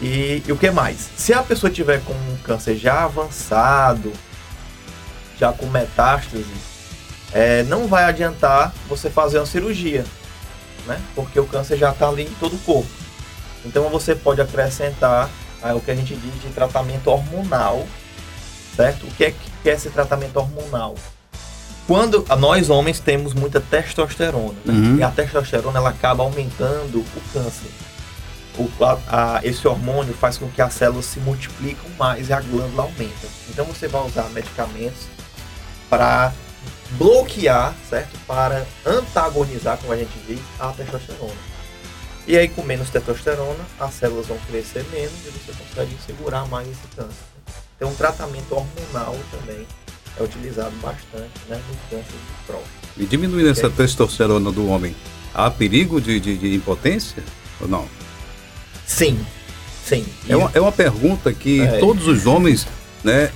E, 0.00 0.42
e, 0.46 0.52
o 0.52 0.56
que 0.56 0.70
mais? 0.70 1.08
Se 1.16 1.32
a 1.32 1.42
pessoa 1.42 1.70
tiver 1.70 2.00
com 2.04 2.12
um 2.12 2.36
câncer 2.44 2.76
já 2.76 3.04
avançado, 3.04 4.12
já 5.38 5.52
com 5.52 5.66
metástase, 5.66 6.44
é, 7.32 7.62
não 7.64 7.86
vai 7.86 8.04
adiantar 8.04 8.74
você 8.88 9.08
fazer 9.08 9.38
uma 9.38 9.46
cirurgia, 9.46 10.04
né? 10.86 11.00
Porque 11.14 11.40
o 11.40 11.46
câncer 11.46 11.76
já 11.78 11.90
está 11.90 12.08
ali 12.08 12.24
em 12.24 12.34
todo 12.38 12.56
o 12.56 12.58
corpo. 12.58 12.90
Então 13.64 13.88
você 13.88 14.14
pode 14.14 14.40
acrescentar 14.40 15.30
é, 15.62 15.72
o 15.72 15.80
que 15.80 15.90
a 15.90 15.94
gente 15.94 16.14
diz 16.14 16.42
de 16.42 16.48
tratamento 16.50 17.08
hormonal, 17.08 17.86
certo? 18.76 19.06
O 19.06 19.10
que 19.10 19.24
é, 19.24 19.34
que 19.62 19.70
é 19.70 19.72
esse 19.72 19.90
tratamento 19.90 20.36
hormonal? 20.36 20.94
Quando 21.86 22.24
nós 22.38 22.68
homens 22.68 22.98
temos 22.98 23.32
muita 23.32 23.60
testosterona, 23.60 24.56
né? 24.64 24.74
uhum. 24.74 24.96
e 24.96 25.02
a 25.02 25.10
testosterona 25.10 25.78
ela 25.78 25.90
acaba 25.90 26.22
aumentando 26.22 26.98
o 26.98 27.20
câncer. 27.32 27.70
O, 28.58 28.70
a, 28.82 29.36
a, 29.36 29.40
esse 29.46 29.66
hormônio 29.68 30.14
faz 30.14 30.38
com 30.38 30.48
que 30.50 30.62
as 30.62 30.72
células 30.72 31.04
se 31.04 31.20
multiplicam 31.20 31.90
mais 31.98 32.28
e 32.28 32.32
a 32.32 32.40
glândula 32.40 32.84
aumenta. 32.84 33.26
Então 33.50 33.64
você 33.66 33.86
vai 33.86 34.04
usar 34.06 34.24
medicamentos 34.30 35.08
para 35.90 36.32
bloquear, 36.92 37.74
certo? 37.88 38.18
Para 38.26 38.66
antagonizar, 38.84 39.76
como 39.78 39.92
a 39.92 39.96
gente 39.96 40.18
diz, 40.26 40.40
a 40.58 40.72
testosterona. 40.72 41.56
E 42.26 42.36
aí 42.36 42.48
com 42.48 42.62
menos 42.62 42.90
testosterona, 42.90 43.64
as 43.78 43.94
células 43.94 44.26
vão 44.26 44.38
crescer 44.50 44.84
menos 44.90 45.14
e 45.26 45.30
você 45.30 45.52
consegue 45.52 45.96
segurar 46.04 46.46
mais 46.48 46.66
esse 46.68 46.86
câncer. 46.96 47.14
Então 47.76 47.90
um 47.90 47.94
tratamento 47.94 48.52
hormonal 48.52 49.16
também 49.30 49.66
é 50.18 50.22
utilizado 50.22 50.74
bastante 50.76 51.30
né, 51.48 51.60
no 51.68 51.76
câncer 51.90 52.12
de 52.12 52.46
próstata. 52.46 52.70
E 52.96 53.04
diminuindo 53.04 53.50
essa 53.50 53.68
testosterona 53.68 54.50
do 54.50 54.66
homem, 54.68 54.96
há 55.34 55.50
perigo 55.50 56.00
de, 56.00 56.18
de, 56.18 56.36
de 56.36 56.54
impotência 56.54 57.22
ou 57.60 57.68
não? 57.68 57.86
Sim, 58.86 59.18
sim. 59.84 60.04
É 60.28 60.36
uma, 60.36 60.50
é 60.54 60.60
uma 60.60 60.72
pergunta 60.72 61.32
que 61.32 61.60
é. 61.60 61.78
todos 61.78 62.06
os 62.06 62.26
homens 62.26 62.66
né, 63.02 63.30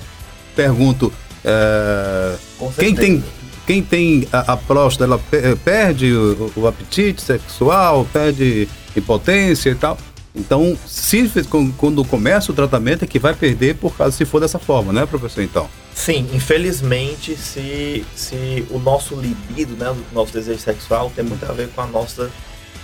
perguntam. 0.55 1.11
É, 1.43 2.35
quem 2.77 2.95
tem 2.95 3.23
quem 3.65 3.81
tem 3.81 4.27
a, 4.33 4.53
a 4.53 4.57
próstata, 4.57 5.05
ela 5.05 5.21
perde 5.63 6.11
o, 6.11 6.51
o, 6.55 6.67
apetite 6.67 7.21
sexual, 7.21 8.05
perde 8.11 8.67
impotência 8.95 9.69
e 9.69 9.75
tal. 9.75 9.97
Então, 10.33 10.77
se 10.85 11.29
quando 11.77 12.03
começa 12.05 12.51
o 12.51 12.55
tratamento 12.55 13.03
é 13.03 13.07
que 13.07 13.19
vai 13.19 13.33
perder 13.33 13.75
por 13.75 13.95
causa 13.95 14.15
se 14.15 14.25
for 14.25 14.39
dessa 14.39 14.57
forma, 14.57 14.93
né, 14.93 15.05
professor? 15.05 15.41
Então. 15.41 15.69
Sim, 15.93 16.27
infelizmente, 16.33 17.35
se, 17.35 18.05
se 18.15 18.65
o 18.69 18.79
nosso 18.79 19.15
libido, 19.15 19.75
né, 19.75 19.89
o 19.89 20.15
nosso 20.15 20.31
desejo 20.33 20.59
sexual 20.59 21.11
tem 21.13 21.23
muito 21.23 21.43
a 21.45 21.51
ver 21.51 21.69
com 21.69 21.81
a 21.81 21.87
nossa 21.87 22.31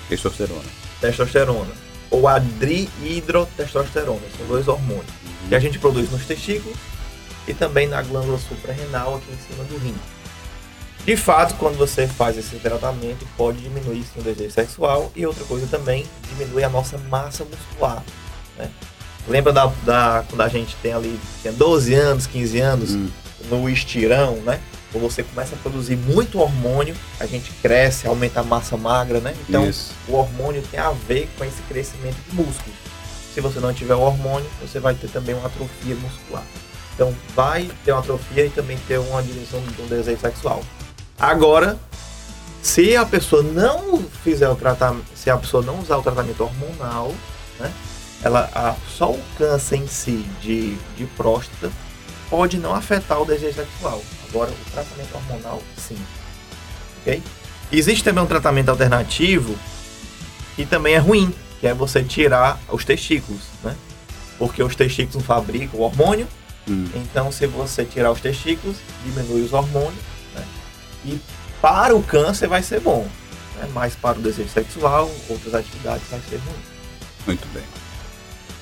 testosterona. 0.10 0.62
Testosterona. 1.00 1.87
Ou 2.10 2.28
a 2.28 2.40
dihidrotestosterona, 2.40 4.22
são 4.38 4.48
dois 4.48 4.68
hormônios. 4.68 5.06
Que 5.50 5.56
a 5.56 5.60
gente 5.60 5.80
produz 5.80 6.12
nos 6.12 6.26
testículos 6.26 6.78
e 7.48 7.54
também 7.54 7.88
na 7.88 8.02
glândula 8.02 8.38
suprarrenal 8.38 9.16
aqui 9.16 9.32
em 9.32 9.54
cima 9.54 9.64
do 9.66 9.78
rim. 9.78 9.96
De 11.06 11.16
fato, 11.16 11.56
quando 11.56 11.78
você 11.78 12.06
faz 12.06 12.38
esse 12.38 12.58
tratamento, 12.58 13.26
pode 13.38 13.60
diminuir 13.60 14.04
sim, 14.04 14.20
o 14.20 14.22
desejo 14.22 14.52
sexual 14.52 15.10
e 15.16 15.26
outra 15.26 15.46
coisa 15.46 15.66
também, 15.68 16.06
diminui 16.30 16.64
a 16.64 16.70
nossa 16.70 16.98
massa 16.98 17.46
muscular. 17.46 18.04
Né? 18.58 18.70
Lembra 19.26 19.54
da, 19.54 19.68
da, 19.86 20.26
quando 20.30 20.42
a 20.42 20.50
gente 20.50 20.76
tem 20.82 20.92
ali, 20.92 21.18
tinha 21.42 21.54
12 21.54 21.94
anos, 21.94 22.28
15 22.28 22.60
anos, 22.60 22.92
hum. 22.92 23.10
no 23.50 23.70
estirão, 23.70 24.36
né? 24.38 24.60
Quando 24.92 25.04
você 25.04 25.22
começa 25.24 25.56
a 25.56 25.58
produzir 25.58 25.96
muito 25.98 26.40
hormônio, 26.40 26.96
a 27.20 27.26
gente 27.26 27.52
cresce, 27.62 28.08
aumenta 28.08 28.40
a 28.40 28.44
massa 28.44 28.78
magra, 28.78 29.20
né? 29.20 29.36
Então, 29.48 29.68
Isso. 29.68 29.94
o 30.08 30.14
hormônio 30.14 30.62
tem 30.72 30.80
a 30.80 30.92
ver 30.92 31.30
com 31.38 31.44
esse 31.44 31.62
crescimento 31.64 32.16
de 32.30 32.36
músculos. 32.36 32.76
Se 33.34 33.42
você 33.42 33.60
não 33.60 33.74
tiver 33.74 33.96
o 33.96 34.00
hormônio, 34.00 34.50
você 34.62 34.80
vai 34.80 34.96
ter 34.96 35.10
também 35.10 35.36
uma 35.36 35.48
atrofia 35.48 35.96
muscular. 35.96 36.44
Então, 36.96 37.14
vai 37.36 37.70
ter 37.84 37.92
uma 37.92 38.00
atrofia 38.00 38.46
e 38.46 38.50
também 38.50 38.78
ter 38.88 38.98
uma 38.98 39.22
diminuição 39.22 39.60
do 39.60 39.90
desejo 39.90 40.20
sexual. 40.20 40.64
Agora, 41.20 41.78
se 42.62 42.96
a 42.96 43.06
pessoa 43.06 43.44
não 43.44 44.04
fizer 44.24 44.50
o 44.50 44.56
tratamento, 44.56 45.06
se 45.16 45.30
a 45.30 45.38
pessoa 45.38 45.64
não 45.64 45.80
usar 45.80 45.98
o 45.98 46.02
tratamento 46.02 46.42
hormonal, 46.42 47.14
né, 47.60 47.72
ela, 48.24 48.50
a, 48.54 48.76
só 48.90 49.12
o 49.12 49.22
câncer 49.38 49.78
em 49.78 49.88
si 49.88 50.26
de, 50.42 50.76
de 50.96 51.06
próstata 51.16 51.72
pode 52.30 52.58
não 52.58 52.74
afetar 52.74 53.22
o 53.22 53.26
desejo 53.26 53.56
sexual. 53.56 54.02
Agora, 54.30 54.52
o 54.52 54.72
tratamento 54.72 55.16
hormonal, 55.16 55.62
sim. 55.78 55.98
Ok? 57.02 57.22
Existe 57.72 58.04
também 58.04 58.24
um 58.24 58.28
tratamento 58.28 58.70
alternativo 58.70 59.58
que 60.56 60.66
também 60.66 60.96
é 60.96 60.98
ruim, 60.98 61.34
que 61.60 61.68
é 61.68 61.74
você 61.74 62.04
tirar 62.04 62.60
os 62.70 62.84
testículos, 62.84 63.42
né? 63.64 63.76
Porque 64.38 64.62
os 64.62 64.76
testículos 64.76 65.16
não 65.16 65.24
fabricam 65.24 65.80
o 65.80 65.84
hormônio. 65.84 66.28
Hum. 66.68 66.88
Então, 66.96 67.32
se 67.32 67.48
você 67.48 67.86
tirar 67.86 68.12
os 68.12 68.20
testículos, 68.20 68.78
diminui 69.06 69.42
os 69.42 69.54
hormônios 69.54 70.04
e 71.06 71.20
para 71.62 71.96
o 71.96 72.04
câncer 72.04 72.48
vai 72.48 72.62
ser 72.62 72.80
bom, 72.80 73.08
né? 73.56 73.68
mas 73.74 73.96
para 73.96 74.20
o 74.20 74.22
desejo 74.22 74.50
sexual, 74.50 75.10
outras 75.30 75.54
atividades 75.56 76.04
vai 76.10 76.20
ser 76.30 76.38
ruim. 76.38 76.60
Muito 77.26 77.48
bem. 77.54 77.64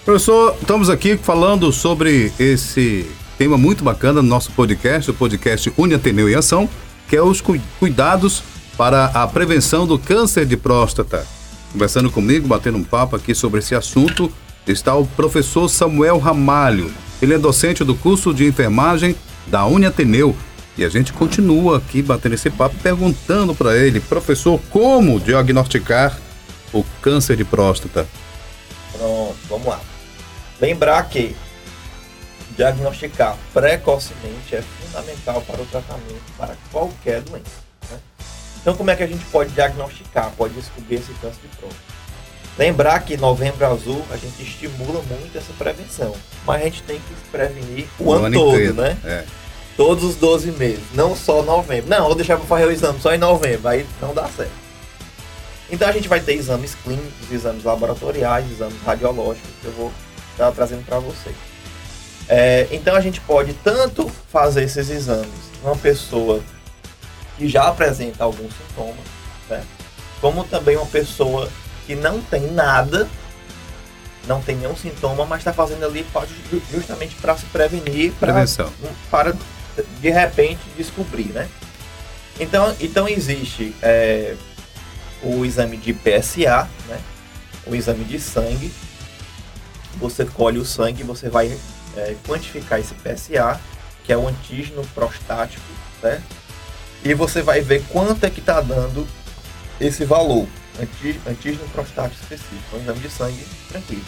Professor, 0.04 0.56
estamos 0.62 0.90
aqui 0.90 1.18
falando 1.18 1.72
sobre 1.72 2.32
esse 2.40 3.10
tema 3.38 3.58
muito 3.58 3.84
bacana 3.84 4.22
no 4.22 4.28
nosso 4.28 4.52
podcast, 4.52 5.12
o 5.12 5.14
podcast 5.14 5.72
Uni 5.78 5.94
Ateneu 5.94 6.30
em 6.30 6.36
Ação, 6.36 6.70
que 7.08 7.16
é 7.16 7.22
os 7.22 7.42
cuidados 7.80 8.42
para 8.78 9.06
a 9.06 9.28
prevenção 9.28 9.86
do 9.86 10.00
câncer 10.00 10.46
de 10.46 10.58
próstata. 10.58 11.26
Conversando 11.72 12.10
comigo, 12.10 12.48
batendo 12.48 12.78
um 12.78 12.84
papo 12.84 13.16
aqui 13.16 13.36
sobre 13.36 13.60
esse 13.60 13.76
assunto, 13.76 14.32
está 14.66 14.96
o 14.96 15.06
professor 15.06 15.68
Samuel 15.68 16.18
Ramalho. 16.18 16.92
Ele 17.22 17.34
é 17.34 17.38
docente 17.38 17.84
do 17.84 17.96
curso 17.96 18.34
de 18.34 18.48
enfermagem 18.48 19.16
da 19.48 19.66
Uni 19.66 19.86
Ateneu 19.86 20.36
e 20.78 20.84
a 20.84 20.90
gente 20.90 21.14
continua 21.14 21.78
aqui 21.78 22.02
batendo 22.02 22.36
esse 22.36 22.50
papo 22.50 22.76
perguntando 22.82 23.54
para 23.54 23.78
ele, 23.78 24.00
professor, 24.00 24.60
como 24.70 25.20
diagnosticar 25.20 26.18
o 26.74 26.84
câncer 27.02 27.38
de 27.38 27.46
próstata? 27.46 28.08
Pronto, 28.92 29.36
vamos 29.50 29.68
lá. 29.68 29.80
Lembrar 30.60 31.04
que 31.10 31.36
diagnosticar 32.56 33.38
precocemente 33.54 34.56
é 34.56 34.62
fundamental 34.62 35.42
para 35.42 35.62
o 35.62 35.66
tratamento 35.66 36.24
para 36.38 36.56
qualquer 36.72 37.22
doença. 37.22 37.46
Né? 37.92 38.00
Então, 38.62 38.76
como 38.76 38.90
é 38.90 38.96
que 38.96 39.04
a 39.04 39.08
gente 39.08 39.24
pode 39.26 39.52
diagnosticar, 39.52 40.32
pode 40.38 40.54
descobrir 40.54 40.96
esse 40.96 41.14
câncer 41.16 41.42
de 41.42 41.58
próstata? 41.58 41.96
Lembrar 42.58 43.02
que 43.02 43.18
novembro 43.18 43.66
azul 43.66 44.04
a 44.10 44.18
gente 44.18 44.42
estimula 44.42 45.02
muito 45.04 45.38
essa 45.38 45.52
prevenção, 45.58 46.16
mas 46.46 46.62
a 46.62 46.66
gente 46.66 46.84
tem 46.84 46.98
que 46.98 47.30
prevenir 47.30 47.88
o, 48.00 48.06
o 48.06 48.14
ano, 48.14 48.26
ano, 48.26 48.40
todo, 48.40 48.56
inteiro. 48.56 48.74
né? 48.76 48.98
É. 49.04 49.26
Todos 49.76 50.06
os 50.06 50.16
12 50.16 50.54
meses, 50.54 50.84
não 50.94 51.14
só 51.14 51.44
novembro. 51.44 51.90
Não, 51.90 52.06
vou 52.06 52.16
deixar 52.16 52.38
para 52.38 52.46
fazer 52.46 52.66
o 52.66 52.72
exame 52.72 53.00
só 53.02 53.14
em 53.14 53.18
novembro, 53.18 53.68
aí 53.68 53.86
não 54.02 54.14
dá 54.14 54.26
certo. 54.30 54.54
Então 55.70 55.88
a 55.88 55.92
gente 55.92 56.08
vai 56.08 56.22
ter 56.22 56.34
exames 56.34 56.76
clínicos, 56.76 57.30
exames 57.30 57.64
laboratoriais, 57.64 58.50
exames 58.50 58.82
radiológicos 58.86 59.50
que 59.60 59.66
eu 59.68 59.74
vou 59.74 59.92
estar 60.32 60.52
trazendo 60.54 60.86
para 60.86 61.00
vocês. 61.00 61.36
É, 62.28 62.68
então 62.72 62.96
a 62.96 63.02
gente 63.02 63.22
pode 63.22 63.54
tanto 63.54 64.10
fazer 64.32 64.64
esses 64.64 64.90
exames 64.90 65.30
numa 65.64 65.76
pessoa 65.76 66.42
que 67.38 67.48
já 67.48 67.68
apresenta 67.68 68.24
algum 68.24 68.50
sintoma, 68.50 68.98
certo? 69.48 69.86
como 70.22 70.44
também 70.44 70.76
uma 70.76 70.86
pessoa 70.88 71.50
que 71.86 71.96
não 71.96 72.20
tem 72.20 72.52
nada, 72.52 73.08
não 74.28 74.42
tem 74.42 74.56
nenhum 74.56 74.76
sintoma, 74.76 75.26
mas 75.26 75.42
está 75.42 75.54
fazendo 75.54 75.86
ali 75.86 76.04
justamente 76.72 77.16
para 77.16 77.38
se 77.38 77.46
prevenir, 77.46 78.12
pra, 78.14 78.44
para 79.12 79.36
de 80.02 80.10
repente 80.10 80.62
descobrir, 80.76 81.28
né? 81.28 81.48
Então, 82.40 82.76
então 82.80 83.08
existe 83.08 83.76
é, 83.84 84.36
o 85.22 85.46
exame 85.46 85.78
de 85.78 85.94
PSA, 85.94 86.68
né? 86.88 87.00
o 87.68 87.76
exame 87.76 88.04
de 88.04 88.20
sangue. 88.20 88.74
Você 89.98 90.26
colhe 90.26 90.58
o 90.58 90.66
sangue, 90.66 91.04
você 91.04 91.30
vai 91.30 91.56
é, 91.96 92.16
quantificar 92.26 92.80
esse 92.80 92.94
PSA, 92.96 93.60
que 94.04 94.14
é 94.14 94.18
o 94.18 94.28
antígeno 94.28 94.86
prostático, 94.94 95.66
certo? 96.02 96.24
E 97.04 97.14
você 97.14 97.42
vai 97.42 97.62
ver 97.62 97.84
quanto 97.90 98.26
é 98.26 98.30
que 98.30 98.40
está 98.40 98.62
dando 98.62 99.08
esse 99.80 100.06
valor, 100.06 100.48
antígeno 101.28 101.68
prostático 101.70 102.22
específico, 102.22 102.76
um 102.76 102.82
exame 102.82 103.00
de 103.00 103.10
sangue 103.10 103.48
tranquilo. 103.70 104.06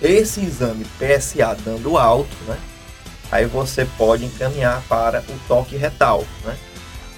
Esse 0.00 0.40
exame 0.40 0.86
PSA 0.98 1.56
dando 1.64 1.98
alto, 1.98 2.36
né? 2.46 2.56
Aí 3.30 3.44
você 3.46 3.84
pode 3.84 4.24
encaminhar 4.24 4.82
para 4.88 5.20
o 5.20 5.38
toque 5.46 5.76
retal, 5.76 6.24
né? 6.44 6.56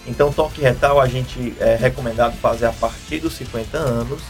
Então, 0.07 0.33
toque 0.33 0.61
retal 0.61 1.01
a 1.01 1.07
gente 1.07 1.55
é 1.61 1.77
recomendado 1.77 2.35
fazer 2.39 2.67
a 2.67 2.73
partir 2.73 3.19
dos 3.21 3.35
50 3.35 3.77
anos, 3.77 4.23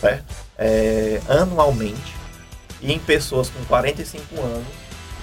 certo? 0.00 0.24
É, 0.58 1.20
anualmente. 1.28 2.17
E 2.80 2.92
em 2.92 2.98
pessoas 2.98 3.50
com 3.50 3.64
45 3.64 4.40
anos, 4.40 4.66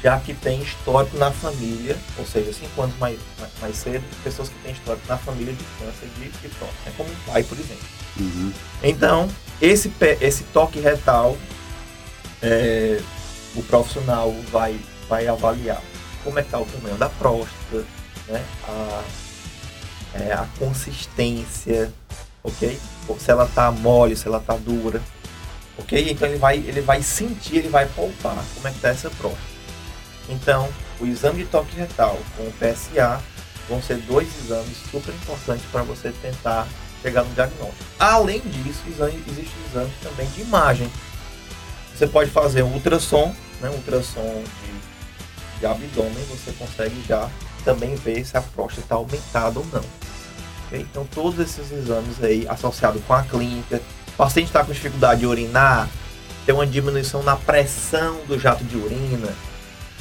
já 0.04 0.20
que 0.20 0.34
tem 0.34 0.62
histórico 0.62 1.18
na 1.18 1.32
família, 1.32 1.98
ou 2.18 2.26
seja, 2.26 2.54
5 2.54 2.82
anos 2.82 2.98
mais, 2.98 3.20
mais 3.62 3.76
cedo, 3.78 4.04
pessoas 4.24 4.50
que 4.50 4.56
têm 4.60 4.74
histórico 4.74 5.08
na 5.08 5.18
família 5.18 5.54
de 5.54 5.64
câncer 5.80 6.10
de, 6.20 6.50
próstata. 6.50 6.90
É 6.90 6.92
como 6.98 7.10
um 7.10 7.16
pai, 7.32 7.44
por 7.44 7.58
exemplo. 7.58 7.86
Uhum. 8.20 8.54
Então, 8.84 9.30
esse, 9.62 9.92
esse 10.22 10.44
toque 10.46 10.80
retal, 10.80 11.38
é, 12.42 13.02
o 13.56 13.64
profissional 13.64 14.32
vai, 14.52 14.80
vai 15.10 15.28
avaliar 15.28 15.82
como 16.24 16.40
é 16.40 16.42
que 16.42 16.48
está 16.48 16.60
o 16.60 16.66
tamanho 16.66 16.98
da 16.98 17.10
próstata, 17.10 17.86
né? 18.28 18.44
a 18.68 19.04
é, 20.16 20.34
a 20.34 20.48
consistência, 20.58 21.92
ok? 22.44 22.80
Se 23.20 23.32
ela 23.32 23.46
tá 23.46 23.72
mole, 23.72 24.16
se 24.16 24.28
ela 24.28 24.40
tá 24.40 24.56
dura, 24.56 25.02
ok? 25.78 26.12
Então 26.12 26.28
ele 26.28 26.38
vai, 26.38 26.58
ele 26.58 26.82
vai 26.82 27.02
sentir, 27.02 27.58
ele 27.58 27.70
vai 27.70 27.86
palpar 27.88 28.44
como 28.56 28.68
é 28.68 28.72
que 28.72 28.80
tá 28.80 28.90
essa 28.90 29.10
próstata. 29.10 29.56
Então, 30.30 30.68
o 31.00 31.06
exame 31.06 31.44
de 31.44 31.50
toque 31.50 31.76
retal 31.76 32.18
com 32.36 32.44
o 32.44 32.54
PSA 32.54 33.22
vão 33.70 33.82
ser 33.82 33.98
dois 33.98 34.28
exames 34.44 34.78
super 34.90 35.14
importantes 35.14 35.66
para 35.72 35.84
você 35.84 36.12
tentar 36.22 36.68
chegar 37.02 37.24
no 37.24 37.34
diagnóstico. 37.34 37.84
Além 38.00 38.40
disso, 38.40 38.82
exame, 38.88 39.24
existem 39.28 39.56
exames 39.70 39.94
também 40.02 40.28
de 40.30 40.42
imagem. 40.42 40.90
Você 41.96 42.08
pode 42.08 42.30
fazer 42.32 42.64
um 42.64 42.74
ultrassom, 42.74 43.34
né, 43.62 43.70
um 43.70 43.74
ultrassom 43.74 44.44
de, 44.44 45.60
de 45.60 45.66
abdômen, 45.66 46.26
você 46.30 46.52
consegue 46.54 47.04
já 47.08 47.30
também 47.64 47.96
ver 47.96 48.26
se 48.26 48.36
a 48.38 48.42
próstata 48.42 48.82
está 48.82 48.96
aumentada 48.96 49.60
ou 49.60 49.66
não. 49.72 49.84
Okay? 50.68 50.82
Então, 50.82 51.06
todos 51.14 51.40
esses 51.40 51.72
exames 51.72 52.22
aí 52.24 52.48
associados 52.48 53.02
com 53.06 53.14
a 53.14 53.24
clínica, 53.24 53.82
o 54.16 54.18
paciente 54.18 54.48
está 54.48 54.64
com 54.64 54.72
dificuldade 54.72 55.20
de 55.20 55.28
urinar, 55.28 55.90
tem 56.46 56.56
uma 56.56 56.66
diminuição 56.66 57.22
na 57.22 57.36
pressão 57.36 58.22
do 58.28 58.40
jato 58.40 58.64
de 58.64 58.78
urina, 58.78 59.34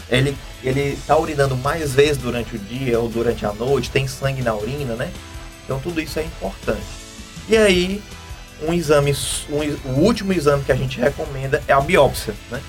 ele 0.08 0.36
ele 0.62 0.94
está 0.94 1.16
urinando 1.18 1.54
mais 1.56 1.92
vezes 1.92 2.16
durante 2.16 2.56
o 2.56 2.58
dia 2.58 2.98
ou 2.98 3.08
durante 3.08 3.44
a 3.44 3.52
noite, 3.52 3.90
tem 3.90 4.08
sangue 4.08 4.40
na 4.40 4.54
urina, 4.54 4.94
né? 4.94 5.10
Então 5.64 5.78
tudo 5.78 6.00
isso 6.00 6.18
é 6.18 6.22
importante. 6.22 6.80
E 7.46 7.56
aí, 7.56 8.02
um 8.62 8.72
exame, 8.72 9.14
um, 9.50 9.90
o 9.90 10.00
último 10.00 10.32
exame 10.32 10.64
que 10.64 10.72
a 10.72 10.74
gente 10.74 10.98
recomenda 10.98 11.62
é 11.68 11.72
a 11.74 11.80
biópsia, 11.80 12.34
né? 12.50 12.62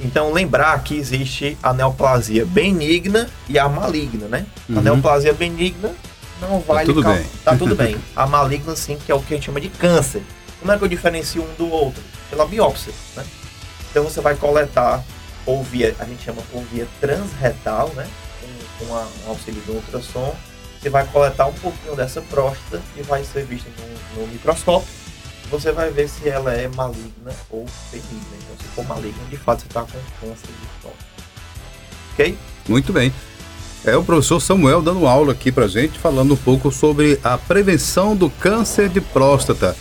Então 0.00 0.32
lembrar 0.32 0.82
que 0.82 0.94
existe 0.94 1.56
a 1.62 1.72
neoplasia 1.72 2.44
benigna 2.44 3.28
e 3.48 3.58
a 3.58 3.68
maligna, 3.68 4.26
né? 4.28 4.46
Uhum. 4.68 4.78
A 4.78 4.82
neoplasia 4.82 5.32
benigna 5.32 5.94
não 6.40 6.60
vai 6.60 6.84
tá 6.84 6.92
tudo 6.92 7.02
bem. 7.02 7.26
Tá 7.44 7.56
tudo 7.56 7.74
bem. 7.74 7.96
A 8.14 8.26
maligna, 8.26 8.76
sim, 8.76 8.98
que 9.04 9.10
é 9.10 9.14
o 9.14 9.20
que 9.20 9.32
a 9.32 9.36
gente 9.36 9.46
chama 9.46 9.60
de 9.60 9.68
câncer. 9.68 10.22
Como 10.66 10.74
é 10.74 10.78
que 10.78 10.84
eu 10.84 10.88
diferencio 10.88 11.44
um 11.44 11.54
do 11.54 11.70
outro? 11.70 12.02
Pela 12.28 12.44
biópsia, 12.44 12.92
né? 13.14 13.24
Então 13.88 14.02
você 14.02 14.20
vai 14.20 14.34
coletar 14.34 15.00
por 15.44 15.62
via, 15.62 15.94
a 16.00 16.04
gente 16.04 16.24
chama 16.24 16.42
por 16.50 16.60
via 16.64 16.88
transretal, 17.00 17.92
né? 17.94 18.04
Com, 18.76 18.86
um 18.86 19.28
auxílio 19.28 19.62
do 19.62 19.74
ultrassom. 19.74 20.34
Você 20.82 20.90
vai 20.90 21.06
coletar 21.06 21.46
um 21.46 21.52
pouquinho 21.52 21.94
dessa 21.94 22.20
próstata 22.20 22.82
e 22.96 23.02
vai 23.02 23.22
ser 23.22 23.44
vista 23.44 23.70
no, 23.78 24.22
no 24.22 24.26
microscópio. 24.26 24.88
Você 25.52 25.70
vai 25.70 25.92
ver 25.92 26.08
se 26.08 26.28
ela 26.28 26.52
é 26.52 26.66
maligna 26.66 27.32
ou 27.48 27.64
benigna. 27.92 28.18
Então, 28.32 28.56
se 28.60 28.66
for 28.74 28.84
maligna, 28.88 29.24
de 29.30 29.36
fato 29.36 29.60
você 29.60 29.68
está 29.68 29.82
com 29.82 29.86
câncer 30.20 30.48
de 30.48 30.66
próstata. 30.82 31.22
Ok? 32.12 32.38
Muito 32.68 32.92
bem. 32.92 33.14
É 33.84 33.96
o 33.96 34.02
professor 34.02 34.40
Samuel 34.40 34.82
dando 34.82 35.06
aula 35.06 35.30
aqui 35.30 35.52
pra 35.52 35.68
gente, 35.68 35.96
falando 35.96 36.34
um 36.34 36.36
pouco 36.36 36.72
sobre 36.72 37.20
a 37.22 37.38
prevenção 37.38 38.16
do 38.16 38.28
câncer 38.28 38.88
de 38.88 39.00
próstata. 39.00 39.76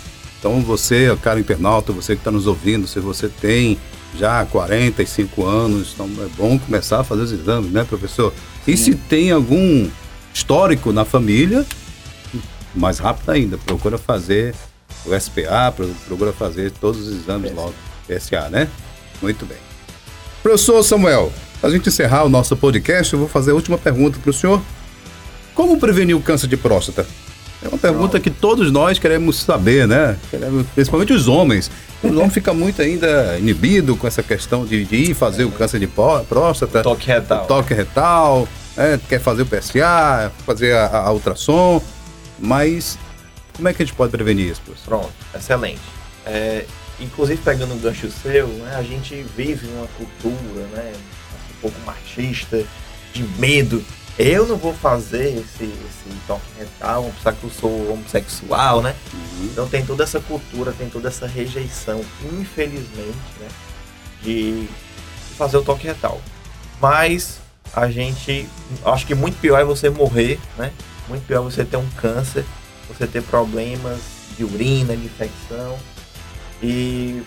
Então 0.46 0.62
você, 0.62 1.18
caro 1.24 1.40
internauta, 1.40 1.92
você 1.92 2.14
que 2.14 2.22
está 2.22 2.30
nos 2.30 2.46
ouvindo, 2.46 2.86
se 2.86 3.00
você 3.00 3.28
tem 3.28 3.80
já 4.16 4.46
45 4.46 5.44
anos, 5.44 5.94
então 5.96 6.08
é 6.24 6.28
bom 6.38 6.60
começar 6.60 7.00
a 7.00 7.04
fazer 7.04 7.24
os 7.24 7.32
exames, 7.32 7.72
né, 7.72 7.84
professor? 7.84 8.32
E 8.68 8.78
se 8.78 8.94
tem 8.94 9.32
algum 9.32 9.90
histórico 10.32 10.94
na 10.94 11.04
família, 11.04 11.66
mais 12.76 13.00
rápido 13.00 13.32
ainda, 13.32 13.58
procura 13.58 13.98
fazer 13.98 14.54
o 15.04 15.20
SPA, 15.20 15.74
procura 16.06 16.32
fazer 16.32 16.72
todos 16.74 17.08
os 17.08 17.22
exames 17.24 17.50
PSA. 17.50 17.60
logo, 17.60 17.74
PSA, 18.08 18.50
né? 18.52 18.68
Muito 19.24 19.48
bem. 19.48 19.58
Professor 20.44 20.84
Samuel, 20.84 21.34
para 21.60 21.72
a 21.72 21.74
gente 21.74 21.90
encerrar 21.90 22.24
o 22.24 22.30
nosso 22.30 22.56
podcast, 22.56 23.12
eu 23.12 23.18
vou 23.18 23.28
fazer 23.28 23.50
a 23.50 23.56
última 23.56 23.80
pergunta 23.80 24.20
para 24.20 24.30
o 24.30 24.34
senhor. 24.34 24.62
Como 25.56 25.80
prevenir 25.80 26.16
o 26.16 26.22
câncer 26.22 26.46
de 26.46 26.56
próstata? 26.56 27.04
É 27.66 27.68
uma 27.68 27.80
pergunta 27.80 28.20
que 28.20 28.30
todos 28.30 28.72
nós 28.72 29.00
queremos 29.00 29.40
saber, 29.40 29.88
né? 29.88 30.18
Principalmente 30.76 31.12
os 31.12 31.28
homens. 31.28 31.72
O 32.04 32.10
homem 32.10 32.30
fica 32.30 32.54
muito 32.54 32.80
ainda 32.80 33.38
inibido 33.40 33.96
com 33.96 34.06
essa 34.06 34.22
questão 34.22 34.66
de, 34.66 34.86
de 34.86 34.96
ir 34.96 35.14
fazer 35.16 35.46
o 35.46 35.52
câncer 35.52 35.80
de 35.80 35.88
próstata. 35.88 36.84
Toque 36.84 37.08
retal. 37.08 37.46
Toque 37.48 37.74
retal. 37.74 38.48
É, 38.78 39.00
quer 39.10 39.20
fazer 39.20 39.42
o 39.42 39.46
PSA, 39.46 40.32
fazer 40.46 40.74
a, 40.74 41.08
a, 41.08 41.12
ultrassom. 41.12 41.82
Mas 42.38 43.00
como 43.56 43.68
é 43.68 43.74
que 43.74 43.82
a 43.82 43.86
gente 43.86 43.96
pode 43.96 44.12
prevenir 44.12 44.52
isso, 44.52 44.62
professor? 44.62 44.88
Pronto, 44.88 45.14
excelente. 45.34 45.82
É, 46.26 46.66
inclusive, 47.00 47.42
pegando 47.42 47.74
um 47.74 47.80
gancho 47.80 48.12
seu, 48.12 48.48
né, 48.48 48.76
a 48.78 48.84
gente 48.84 49.26
vive 49.36 49.68
uma 49.68 49.88
cultura, 49.98 50.68
né? 50.74 50.94
pouco 51.62 51.80
machista, 51.84 52.64
de 53.12 53.24
medo. 53.40 53.84
Eu 54.18 54.48
não 54.48 54.56
vou 54.56 54.74
fazer 54.74 55.38
esse, 55.38 55.66
esse 55.66 56.18
toque 56.26 56.46
retal, 56.58 57.10
apesar 57.10 57.34
que 57.34 57.44
eu 57.44 57.50
sou 57.50 57.92
homossexual, 57.92 58.82
né? 58.82 58.96
Uhum. 59.14 59.46
Então 59.52 59.68
tem 59.68 59.86
toda 59.86 60.04
essa 60.04 60.22
cultura, 60.22 60.72
tem 60.72 60.90
toda 60.90 61.10
essa 61.10 61.28
rejeição, 61.28 62.04
infelizmente, 62.32 63.40
né? 63.40 63.48
De 64.22 64.70
fazer 65.38 65.58
o 65.58 65.64
toque 65.64 65.86
retal. 65.86 66.22
Mas 66.82 67.40
a 67.74 67.90
gente. 67.90 68.48
Acho 68.86 69.06
que 69.06 69.14
muito 69.14 69.38
pior 69.40 69.60
é 69.60 69.66
você 69.66 69.90
morrer, 69.90 70.40
né? 70.58 70.72
Muito 71.10 71.26
pior 71.28 71.42
é 71.42 71.44
você 71.44 71.66
ter 71.66 71.78
um 71.78 71.90
câncer, 71.98 72.46
você 72.88 73.06
ter 73.06 73.22
problemas 73.22 74.00
de 74.38 74.46
urina, 74.46 74.96
de 74.96 75.06
infecção. 75.06 75.78
E, 76.64 77.22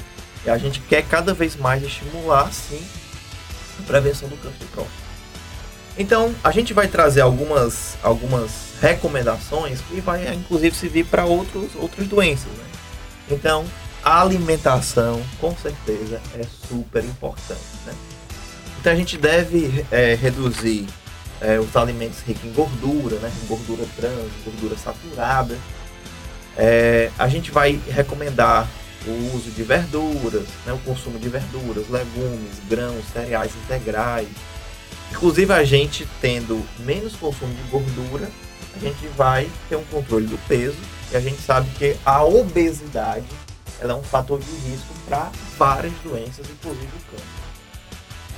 e 0.46 0.50
a 0.50 0.56
gente 0.56 0.80
quer 0.80 1.02
cada 1.02 1.34
vez 1.34 1.54
mais 1.54 1.82
estimular, 1.82 2.50
sim, 2.50 2.82
prevenção 3.86 4.26
do 4.26 4.36
câncer 4.38 4.58
de 4.58 4.64
próstata. 4.66 5.07
Então, 5.98 6.32
a 6.44 6.52
gente 6.52 6.72
vai 6.72 6.86
trazer 6.86 7.20
algumas, 7.20 7.98
algumas 8.02 8.74
recomendações 8.80 9.80
que 9.80 10.00
vai 10.00 10.32
inclusive 10.32 10.74
servir 10.76 11.04
para 11.04 11.24
outros 11.24 11.74
outras 11.74 12.06
doenças, 12.06 12.52
né? 12.52 12.64
Então, 13.30 13.64
a 14.02 14.22
alimentação, 14.22 15.20
com 15.40 15.54
certeza, 15.56 16.20
é 16.34 16.42
super 16.68 17.04
importante. 17.04 17.60
Né? 17.84 17.92
Então, 18.80 18.92
a 18.92 18.96
gente 18.96 19.18
deve 19.18 19.84
é, 19.90 20.14
reduzir 20.14 20.86
é, 21.40 21.58
os 21.58 21.76
alimentos 21.76 22.20
ricos 22.20 22.44
em 22.44 22.52
gordura, 22.52 23.16
né? 23.16 23.30
gordura 23.46 23.84
trans, 23.96 24.30
gordura 24.44 24.76
saturada. 24.76 25.58
É, 26.56 27.10
a 27.18 27.28
gente 27.28 27.50
vai 27.50 27.80
recomendar 27.88 28.68
o 29.06 29.36
uso 29.36 29.50
de 29.50 29.62
verduras, 29.62 30.46
né? 30.64 30.72
o 30.72 30.78
consumo 30.78 31.18
de 31.18 31.28
verduras, 31.28 31.88
legumes, 31.88 32.60
grãos, 32.68 33.04
cereais 33.12 33.52
integrais. 33.64 34.28
Inclusive, 35.10 35.52
a 35.52 35.64
gente 35.64 36.06
tendo 36.20 36.64
menos 36.80 37.14
consumo 37.16 37.52
de 37.54 37.62
gordura, 37.70 38.30
a 38.74 38.78
gente 38.78 39.06
vai 39.16 39.48
ter 39.68 39.76
um 39.76 39.84
controle 39.84 40.26
do 40.26 40.38
peso 40.46 40.76
e 41.10 41.16
a 41.16 41.20
gente 41.20 41.40
sabe 41.40 41.68
que 41.78 41.96
a 42.04 42.22
obesidade 42.22 43.26
ela 43.80 43.92
é 43.92 43.96
um 43.96 44.02
fator 44.02 44.38
de 44.40 44.50
risco 44.68 44.92
para 45.06 45.30
várias 45.56 45.92
doenças, 46.04 46.46
inclusive 46.50 46.86
o 46.86 47.10
câncer. 47.10 47.26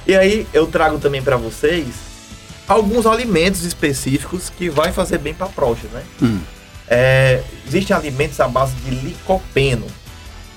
E 0.07 0.15
aí 0.15 0.47
eu 0.53 0.67
trago 0.67 0.99
também 0.99 1.23
para 1.23 1.37
vocês 1.37 1.95
alguns 2.67 3.07
alimentos 3.07 3.65
específicos 3.65 4.51
que 4.51 4.69
vai 4.69 4.93
fazer 4.93 5.19
bem 5.19 5.35
para 5.35 5.47
a 5.47 5.51
próstata, 5.51 5.99
né? 5.99 6.05
Hum. 6.23 6.41
É, 6.87 7.43
existem 7.67 7.97
alimentos 7.97 8.39
à 8.41 8.49
base 8.49 8.75
de 8.77 8.91
licopeno, 8.91 9.87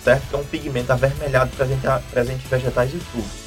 certo? 0.03 0.27
Que 0.27 0.35
é 0.35 0.37
um 0.37 0.43
pigmento 0.43 0.91
avermelhado 0.91 1.51
presente, 1.55 1.81
presente 2.11 2.45
em 2.45 2.49
vegetais 2.49 2.93
e 2.93 2.99
frutos. 2.99 3.42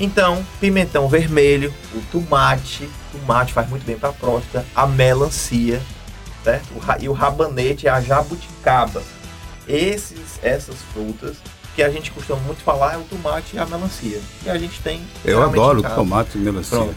Então, 0.00 0.42
pimentão 0.58 1.06
vermelho, 1.08 1.74
o 1.94 2.00
tomate, 2.10 2.88
tomate 3.12 3.52
faz 3.52 3.68
muito 3.68 3.84
bem 3.84 3.98
para 3.98 4.08
a 4.08 4.12
próstata, 4.14 4.64
a 4.74 4.86
melancia, 4.86 5.80
certo? 6.42 6.68
E 6.98 7.06
o 7.06 7.12
rabanete 7.12 7.86
a 7.86 8.00
jabuticaba. 8.00 9.02
Esses, 9.68 10.40
essas 10.42 10.76
frutas 10.94 11.36
que 11.76 11.82
a 11.82 11.90
gente 11.90 12.10
costuma 12.12 12.40
muito 12.40 12.62
falar 12.62 12.94
é 12.94 12.96
o 12.96 13.02
tomate 13.02 13.56
e 13.56 13.58
a 13.58 13.66
melancia. 13.66 14.20
E 14.42 14.48
a 14.48 14.56
gente 14.56 14.80
tem. 14.80 15.02
Eu 15.22 15.42
adoro 15.42 15.82
tomate 15.82 16.38
e 16.38 16.40
melancia. 16.40 16.78
Pronto. 16.78 16.96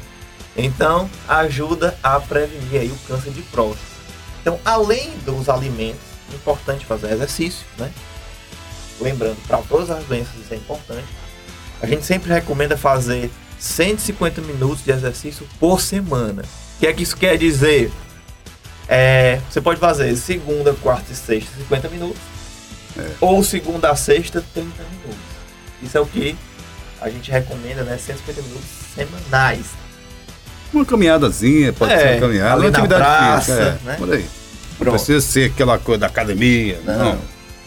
Então, 0.55 1.09
ajuda 1.27 1.97
a 2.01 2.21
prevenir 2.21 2.79
aí 2.79 2.89
o 2.89 2.97
câncer 3.07 3.31
de 3.31 3.41
próstata. 3.41 3.93
Então, 4.41 4.57
além 4.63 5.11
dos 5.25 5.49
alimentos, 5.49 6.01
é 6.31 6.35
importante 6.35 6.85
fazer 6.85 7.11
exercício, 7.11 7.65
né? 7.77 7.91
Lembrando, 9.01 9.37
para 9.45 9.57
todas 9.57 9.89
as 9.89 10.05
doenças 10.05 10.35
isso 10.35 10.53
é 10.53 10.57
importante. 10.57 11.07
A 11.83 11.85
gente 11.85 12.05
sempre 12.05 12.31
recomenda 12.31 12.77
fazer 12.77 13.29
150 13.59 14.39
minutos 14.39 14.85
de 14.85 14.91
exercício 14.91 15.45
por 15.59 15.81
semana. 15.81 16.43
O 16.77 16.79
que 16.79 16.87
é 16.87 16.93
que 16.93 17.03
isso 17.03 17.17
quer 17.17 17.37
dizer? 17.37 17.91
É, 18.87 19.41
você 19.51 19.59
pode 19.59 19.81
fazer 19.81 20.15
segunda, 20.15 20.73
quarta 20.75 21.11
e 21.11 21.15
sexta 21.15 21.51
50 21.57 21.89
minutos. 21.89 22.21
É. 22.97 23.05
Ou 23.19 23.43
segunda 23.43 23.91
a 23.91 23.97
sexta 23.97 24.41
30 24.53 24.69
minutos. 24.81 25.25
Isso 25.81 25.97
é 25.97 25.99
o 25.99 26.05
que 26.05 26.37
a 27.01 27.09
gente 27.09 27.29
recomenda, 27.29 27.83
né? 27.83 27.97
150 27.97 28.41
minutos 28.43 28.69
semanais. 28.95 29.65
Uma 30.73 30.85
caminhadazinha, 30.85 31.73
pode 31.73 31.91
é, 31.91 31.99
ser 31.99 32.11
uma 32.13 32.21
caminhada, 32.21 32.61
uma 32.61 32.69
atividade 32.69 33.03
praça, 33.03 33.55
física, 33.55 33.79
é, 33.83 33.87
né? 33.87 33.95
por 33.97 34.13
aí. 34.13 34.25
Não 34.79 34.91
precisa 34.93 35.19
ser 35.19 35.51
aquela 35.51 35.77
coisa 35.77 35.99
da 35.99 36.07
academia, 36.07 36.79
não. 36.85 36.97
não. 36.97 37.19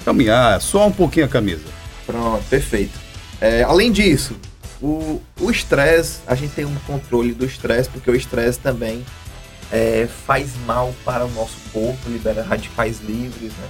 Caminhar, 0.07 0.59
só 0.63 0.87
um 0.87 0.93
pouquinho 0.93 1.27
a 1.27 1.29
camisa. 1.29 1.65
Pronto, 2.07 2.43
perfeito. 2.49 3.06
É, 3.41 3.63
além 3.63 3.93
disso, 3.93 4.37
o 4.81 5.51
estresse, 5.51 6.21
a 6.27 6.35
gente 6.35 6.55
tem 6.55 6.65
um 6.65 6.75
controle 6.87 7.33
do 7.33 7.45
estresse, 7.45 7.89
porque 7.89 8.11
o 8.11 8.15
estresse 8.15 8.59
também 8.59 9.05
é, 9.71 10.09
faz 10.27 10.51
mal 10.67 10.95
para 11.05 11.25
o 11.25 11.31
nosso 11.31 11.57
corpo, 11.73 12.09
libera 12.09 12.43
radicais 12.43 13.01
livres, 13.01 13.53
né? 13.53 13.69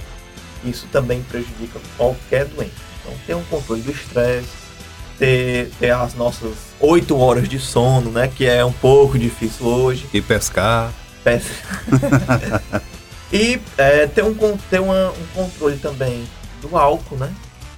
Isso 0.65 0.87
também 0.91 1.21
prejudica 1.23 1.79
qualquer 1.95 2.45
doença. 2.45 2.71
Então, 3.01 3.13
ter 3.25 3.35
um 3.35 3.43
controle 3.43 3.81
do 3.81 3.91
estresse, 3.91 4.49
ter, 5.17 5.69
ter 5.79 5.91
as 5.91 6.13
nossas 6.13 6.55
8 6.79 7.17
horas 7.17 7.47
de 7.47 7.59
sono, 7.59 8.11
né? 8.11 8.27
Que 8.27 8.45
é 8.45 8.63
um 8.65 8.71
pouco 8.71 9.17
difícil 9.17 9.65
hoje. 9.65 10.07
E 10.13 10.21
pescar. 10.21 10.91
Pescar. 11.23 11.83
e 13.31 13.59
é, 13.77 14.07
ter, 14.07 14.23
um, 14.23 14.35
ter 14.69 14.79
uma, 14.79 15.11
um 15.11 15.25
controle 15.33 15.77
também 15.77 16.27
do 16.61 16.75
álcool, 16.75 17.17
né? 17.17 17.33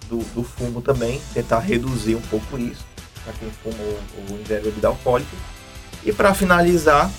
Do, 0.10 0.18
do 0.34 0.44
fumo 0.44 0.82
também, 0.82 1.22
tentar 1.34 1.60
reduzir 1.60 2.16
um 2.16 2.22
pouco 2.22 2.58
isso, 2.58 2.84
para 3.24 3.34
quem 3.34 3.52
fuma 3.64 3.78
ou, 3.84 4.00
ou 4.30 4.40
ingere 4.40 4.64
bebida 4.64 4.88
alcoólica. 4.88 5.30
E 6.04 6.12
para 6.12 6.34
finalizar, 6.34 7.12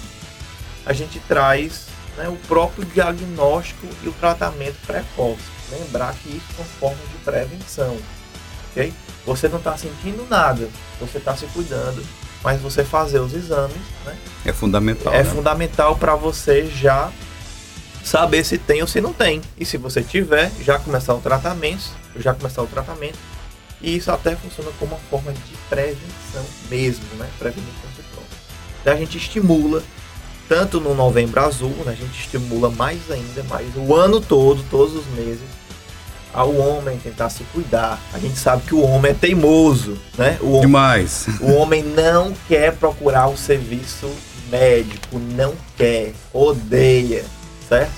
a 0.85 0.93
gente 0.93 1.21
traz 1.21 1.87
né, 2.17 2.29
o 2.29 2.37
próprio 2.49 2.85
diagnóstico 2.85 3.87
e 4.03 4.09
o 4.09 4.13
tratamento 4.13 4.77
precoce. 4.87 5.43
Lembrar 5.71 6.15
que 6.15 6.31
isso 6.31 6.47
são 6.57 6.65
formas 6.65 7.09
de 7.11 7.19
prevenção. 7.25 7.97
ok? 8.71 8.93
Você 9.25 9.49
não 9.49 9.59
está 9.59 9.77
sentindo 9.77 10.27
nada, 10.29 10.69
você 10.99 11.19
está 11.19 11.37
se 11.37 11.47
cuidando, 11.47 12.05
mas 12.43 12.61
você 12.61 12.83
fazer 12.85 13.21
os 13.21 13.35
exames 13.35 13.77
né, 14.05 14.17
é 14.45 14.53
fundamental. 14.53 15.13
É 15.13 15.23
né? 15.23 15.25
fundamental 15.25 15.97
para 15.97 16.15
você 16.15 16.67
já 16.67 17.13
saber 18.05 18.45
se 18.45 18.59
tem 18.59 18.81
ou 18.81 18.89
se 18.89 19.01
não 19.01 19.13
tem. 19.13 19.41
E 19.59 19.65
se 19.65 19.77
você 19.77 20.03
tiver, 20.03 20.51
já 20.63 20.79
começar 20.79 21.15
o 21.15 21.21
tratamento, 21.21 21.91
já 22.17 22.35
começar 22.35 22.63
o 22.63 22.67
tratamento. 22.67 23.19
E 23.81 23.97
isso 23.97 24.11
até 24.11 24.37
funciona 24.37 24.71
como 24.79 24.95
uma 24.95 25.01
forma 25.11 25.33
de 25.33 25.57
prevenção 25.69 26.45
mesmo, 26.69 27.05
né? 27.19 27.29
Prevenir 27.39 27.73
câncer. 27.83 28.01
Então 28.81 28.95
a 28.95 28.97
gente 28.97 29.19
estimula 29.19 29.83
tanto 30.49 30.81
no 30.81 30.95
Novembro 30.95 31.41
Azul, 31.41 31.71
né, 31.85 31.93
a 31.93 31.95
gente 31.95 32.19
estimula 32.19 32.71
mais 32.71 33.09
ainda, 33.09 33.45
mais 33.45 33.69
o 33.77 33.95
ano 33.95 34.21
todo, 34.21 34.65
todos 34.69 34.97
os 34.97 35.07
meses, 35.15 35.45
ao 36.35 36.53
homem 36.57 36.99
tentar 36.99 37.31
se 37.31 37.45
cuidar. 37.53 38.01
A 38.13 38.19
gente 38.19 38.37
sabe 38.37 38.63
que 38.63 38.75
o 38.75 38.83
homem 38.83 39.13
é 39.13 39.15
teimoso, 39.15 39.97
né? 40.19 40.39
O 40.41 40.49
homem, 40.49 40.61
Demais. 40.63 41.27
O 41.41 41.53
homem 41.53 41.85
não 41.85 42.35
quer 42.49 42.75
procurar 42.75 43.29
o 43.29 43.37
serviço 43.37 44.11
médico, 44.51 45.21
não 45.21 45.55
quer, 45.77 46.15
odeia, 46.33 47.25
certo? 47.71 47.93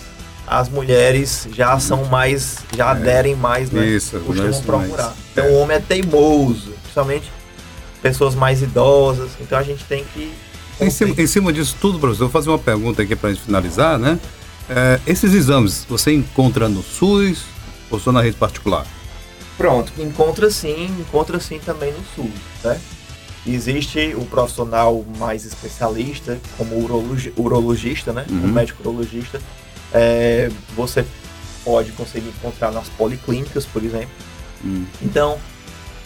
As 0.46 0.68
mulheres 0.68 1.48
já 1.52 1.78
são 1.80 2.04
mais, 2.04 2.58
já 2.76 2.86
é. 2.86 2.90
aderem 2.90 3.34
mais, 3.34 3.70
né? 3.70 3.84
Isso, 3.84 4.20
costumam 4.20 4.62
procurar. 4.62 5.04
Mais. 5.04 5.16
Então 5.32 5.44
é. 5.44 5.48
o 5.48 5.54
homem 5.54 5.76
é 5.76 5.80
teimoso, 5.80 6.72
principalmente 6.82 7.32
pessoas 8.00 8.34
mais 8.34 8.62
idosas. 8.62 9.30
Então 9.40 9.58
a 9.58 9.62
gente 9.62 9.84
tem 9.84 10.04
que 10.12 10.32
em 10.80 10.90
cima, 10.90 11.14
em 11.16 11.26
cima, 11.26 11.52
disso 11.52 11.76
tudo, 11.80 11.98
professor, 11.98 12.24
vou 12.24 12.30
fazer 12.30 12.48
uma 12.48 12.58
pergunta 12.58 13.02
aqui 13.02 13.14
para 13.14 13.30
a 13.30 13.32
gente 13.32 13.44
finalizar, 13.44 13.98
né? 13.98 14.18
É, 14.68 15.00
esses 15.06 15.32
exames 15.32 15.86
você 15.88 16.12
encontra 16.12 16.68
no 16.68 16.82
SUS 16.82 17.44
ou 17.90 18.00
só 18.00 18.10
na 18.10 18.20
rede 18.20 18.36
particular? 18.36 18.86
Pronto, 19.56 19.92
encontra 19.98 20.50
sim, 20.50 20.86
encontra 20.98 21.38
sim 21.38 21.60
também 21.64 21.92
no 21.92 22.00
SUS, 22.16 22.32
né? 22.64 22.80
Existe 23.46 24.14
o 24.16 24.24
profissional 24.24 25.04
mais 25.18 25.44
especialista, 25.44 26.38
como 26.56 26.78
urologi 26.78 27.32
urologista, 27.36 28.12
né? 28.12 28.24
Uhum. 28.30 28.44
O 28.44 28.48
médico 28.48 28.82
urologista. 28.82 29.40
É, 29.92 30.50
você 30.74 31.04
pode 31.64 31.92
conseguir 31.92 32.28
encontrar 32.28 32.70
nas 32.70 32.88
policlínicas, 32.90 33.66
por 33.66 33.84
exemplo. 33.84 34.10
Uhum. 34.64 34.86
Então, 35.02 35.38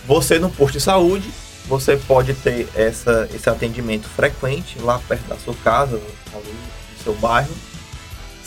você 0.07 0.39
no 0.39 0.51
posto 0.51 0.75
de 0.75 0.81
saúde 0.81 1.29
você 1.69 1.97
pode 1.97 2.33
ter 2.35 2.69
essa, 2.75 3.29
esse 3.35 3.49
atendimento 3.51 4.09
frequente 4.09 4.79
lá 4.79 5.01
perto 5.09 5.27
da 5.29 5.37
sua 5.37 5.55
casa, 5.65 5.97
no 5.97 7.03
seu 7.03 7.15
bairro, 7.15 7.53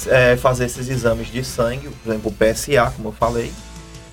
é, 0.07 0.37
fazer 0.37 0.65
esses 0.65 0.87
exames 0.87 1.27
de 1.27 1.43
sangue, 1.43 1.89
por 1.89 2.11
exemplo, 2.11 2.31
o 2.31 2.33
PSA, 2.33 2.91
como 2.95 3.09
eu 3.09 3.13
falei. 3.13 3.51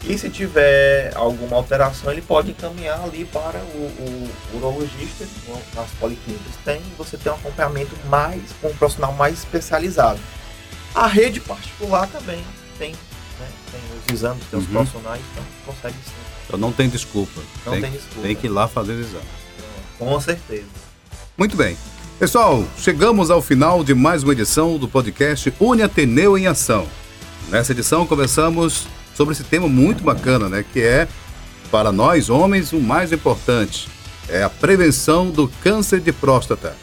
E 0.07 0.16
se 0.16 0.31
tiver 0.31 1.12
alguma 1.16 1.57
alteração, 1.57 2.12
ele 2.12 2.23
pode 2.23 2.53
encaminhar 2.53 3.03
ali 3.03 3.25
para 3.25 3.59
o, 3.59 4.31
o 4.53 4.57
urologista, 4.57 5.27
nas 5.75 5.90
policlínicas 5.99 6.55
tem, 6.64 6.81
você 6.97 7.16
tem 7.16 7.33
um 7.33 7.35
acompanhamento 7.35 7.90
mais, 8.09 8.40
com 8.61 8.69
um 8.69 8.77
profissional 8.77 9.12
mais 9.12 9.38
especializado. 9.38 10.21
A 10.95 11.09
rede 11.09 11.40
particular 11.40 12.07
também 12.07 12.42
tem, 12.79 12.92
né, 12.92 13.49
tem 13.73 13.81
os 13.99 14.14
exames, 14.14 14.45
tem 14.49 14.59
os 14.61 14.66
uhum. 14.66 14.73
profissionais, 14.73 15.23
então 15.33 15.45
consegue 15.66 15.97
sim 16.05 16.27
então 16.47 16.59
não 16.59 16.73
tem 16.73 16.88
desculpa. 16.88 17.40
Não 17.64 17.73
tem, 17.73 17.83
tem 17.83 17.90
desculpa. 17.90 18.23
Tem 18.23 18.37
que 18.37 18.47
ir 18.47 18.51
lá 18.51 18.69
fazer 18.69 18.92
o 18.92 19.01
exame. 19.01 19.25
Com 19.99 20.21
certeza. 20.21 20.66
Muito 21.37 21.57
bem. 21.57 21.77
Pessoal, 22.19 22.64
chegamos 22.79 23.31
ao 23.31 23.42
final 23.42 23.83
de 23.83 23.95
mais 23.95 24.23
uma 24.23 24.33
edição 24.33 24.79
do 24.79 24.88
podcast 24.88 25.53
Une 25.61 25.83
Ateneu 25.83 26.38
em 26.38 26.47
Ação. 26.47 26.87
Nessa 27.49 27.73
edição 27.73 28.07
conversamos 28.07 28.87
sobre 29.16 29.33
esse 29.33 29.44
tema 29.44 29.66
muito 29.66 30.05
bacana, 30.05 30.48
né? 30.48 30.64
Que 30.72 30.81
é, 30.83 31.09
para 31.70 31.90
nós 31.90 32.29
homens, 32.29 32.72
o 32.72 32.81
mais 32.81 33.12
importante. 33.12 33.88
É 34.29 34.42
a 34.42 34.50
prevenção 34.50 35.31
do 35.31 35.48
câncer 35.62 36.00
de 36.00 36.12
próstata. 36.12 36.74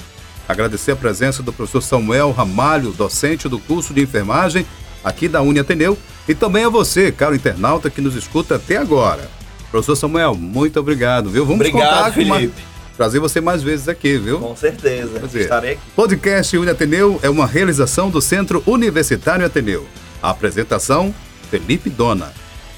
Agradecer 0.47 0.91
a 0.91 0.95
presença 0.95 1.43
do 1.43 1.53
professor 1.53 1.81
Samuel 1.81 2.31
Ramalho, 2.31 2.91
docente 2.91 3.47
do 3.47 3.59
curso 3.59 3.93
de 3.93 4.01
enfermagem 4.01 4.65
aqui 5.03 5.27
da 5.27 5.41
Uni 5.41 5.59
Ateneu, 5.59 5.97
e 6.27 6.33
também 6.33 6.63
a 6.63 6.69
você, 6.69 7.11
caro 7.11 7.35
internauta, 7.35 7.89
que 7.89 8.01
nos 8.01 8.15
escuta 8.15 8.55
até 8.55 8.77
agora. 8.77 9.29
Professor 9.69 9.95
Samuel, 9.95 10.35
muito 10.35 10.79
obrigado, 10.79 11.29
viu? 11.29 11.45
Vamos 11.45 11.65
obrigado, 11.65 11.97
contar 11.97 12.11
Felipe. 12.13 12.61
Uma... 12.61 12.73
Trazer 12.95 13.19
você 13.19 13.41
mais 13.41 13.63
vezes 13.63 13.89
aqui, 13.89 14.17
viu? 14.17 14.39
Com 14.39 14.55
certeza, 14.55 15.21
estarei 15.33 15.73
aqui. 15.73 15.81
Podcast 15.95 16.55
Uni 16.57 16.69
Ateneu 16.69 17.19
é 17.23 17.29
uma 17.29 17.45
realização 17.45 18.09
do 18.09 18.21
Centro 18.21 18.63
Universitário 18.65 19.45
Ateneu. 19.45 19.85
A 20.21 20.29
apresentação, 20.29 21.13
Felipe 21.53 21.87
Dona. 21.87 22.33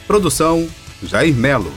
Produção 0.05 0.67
Jair 1.01 1.33
Melo. 1.33 1.71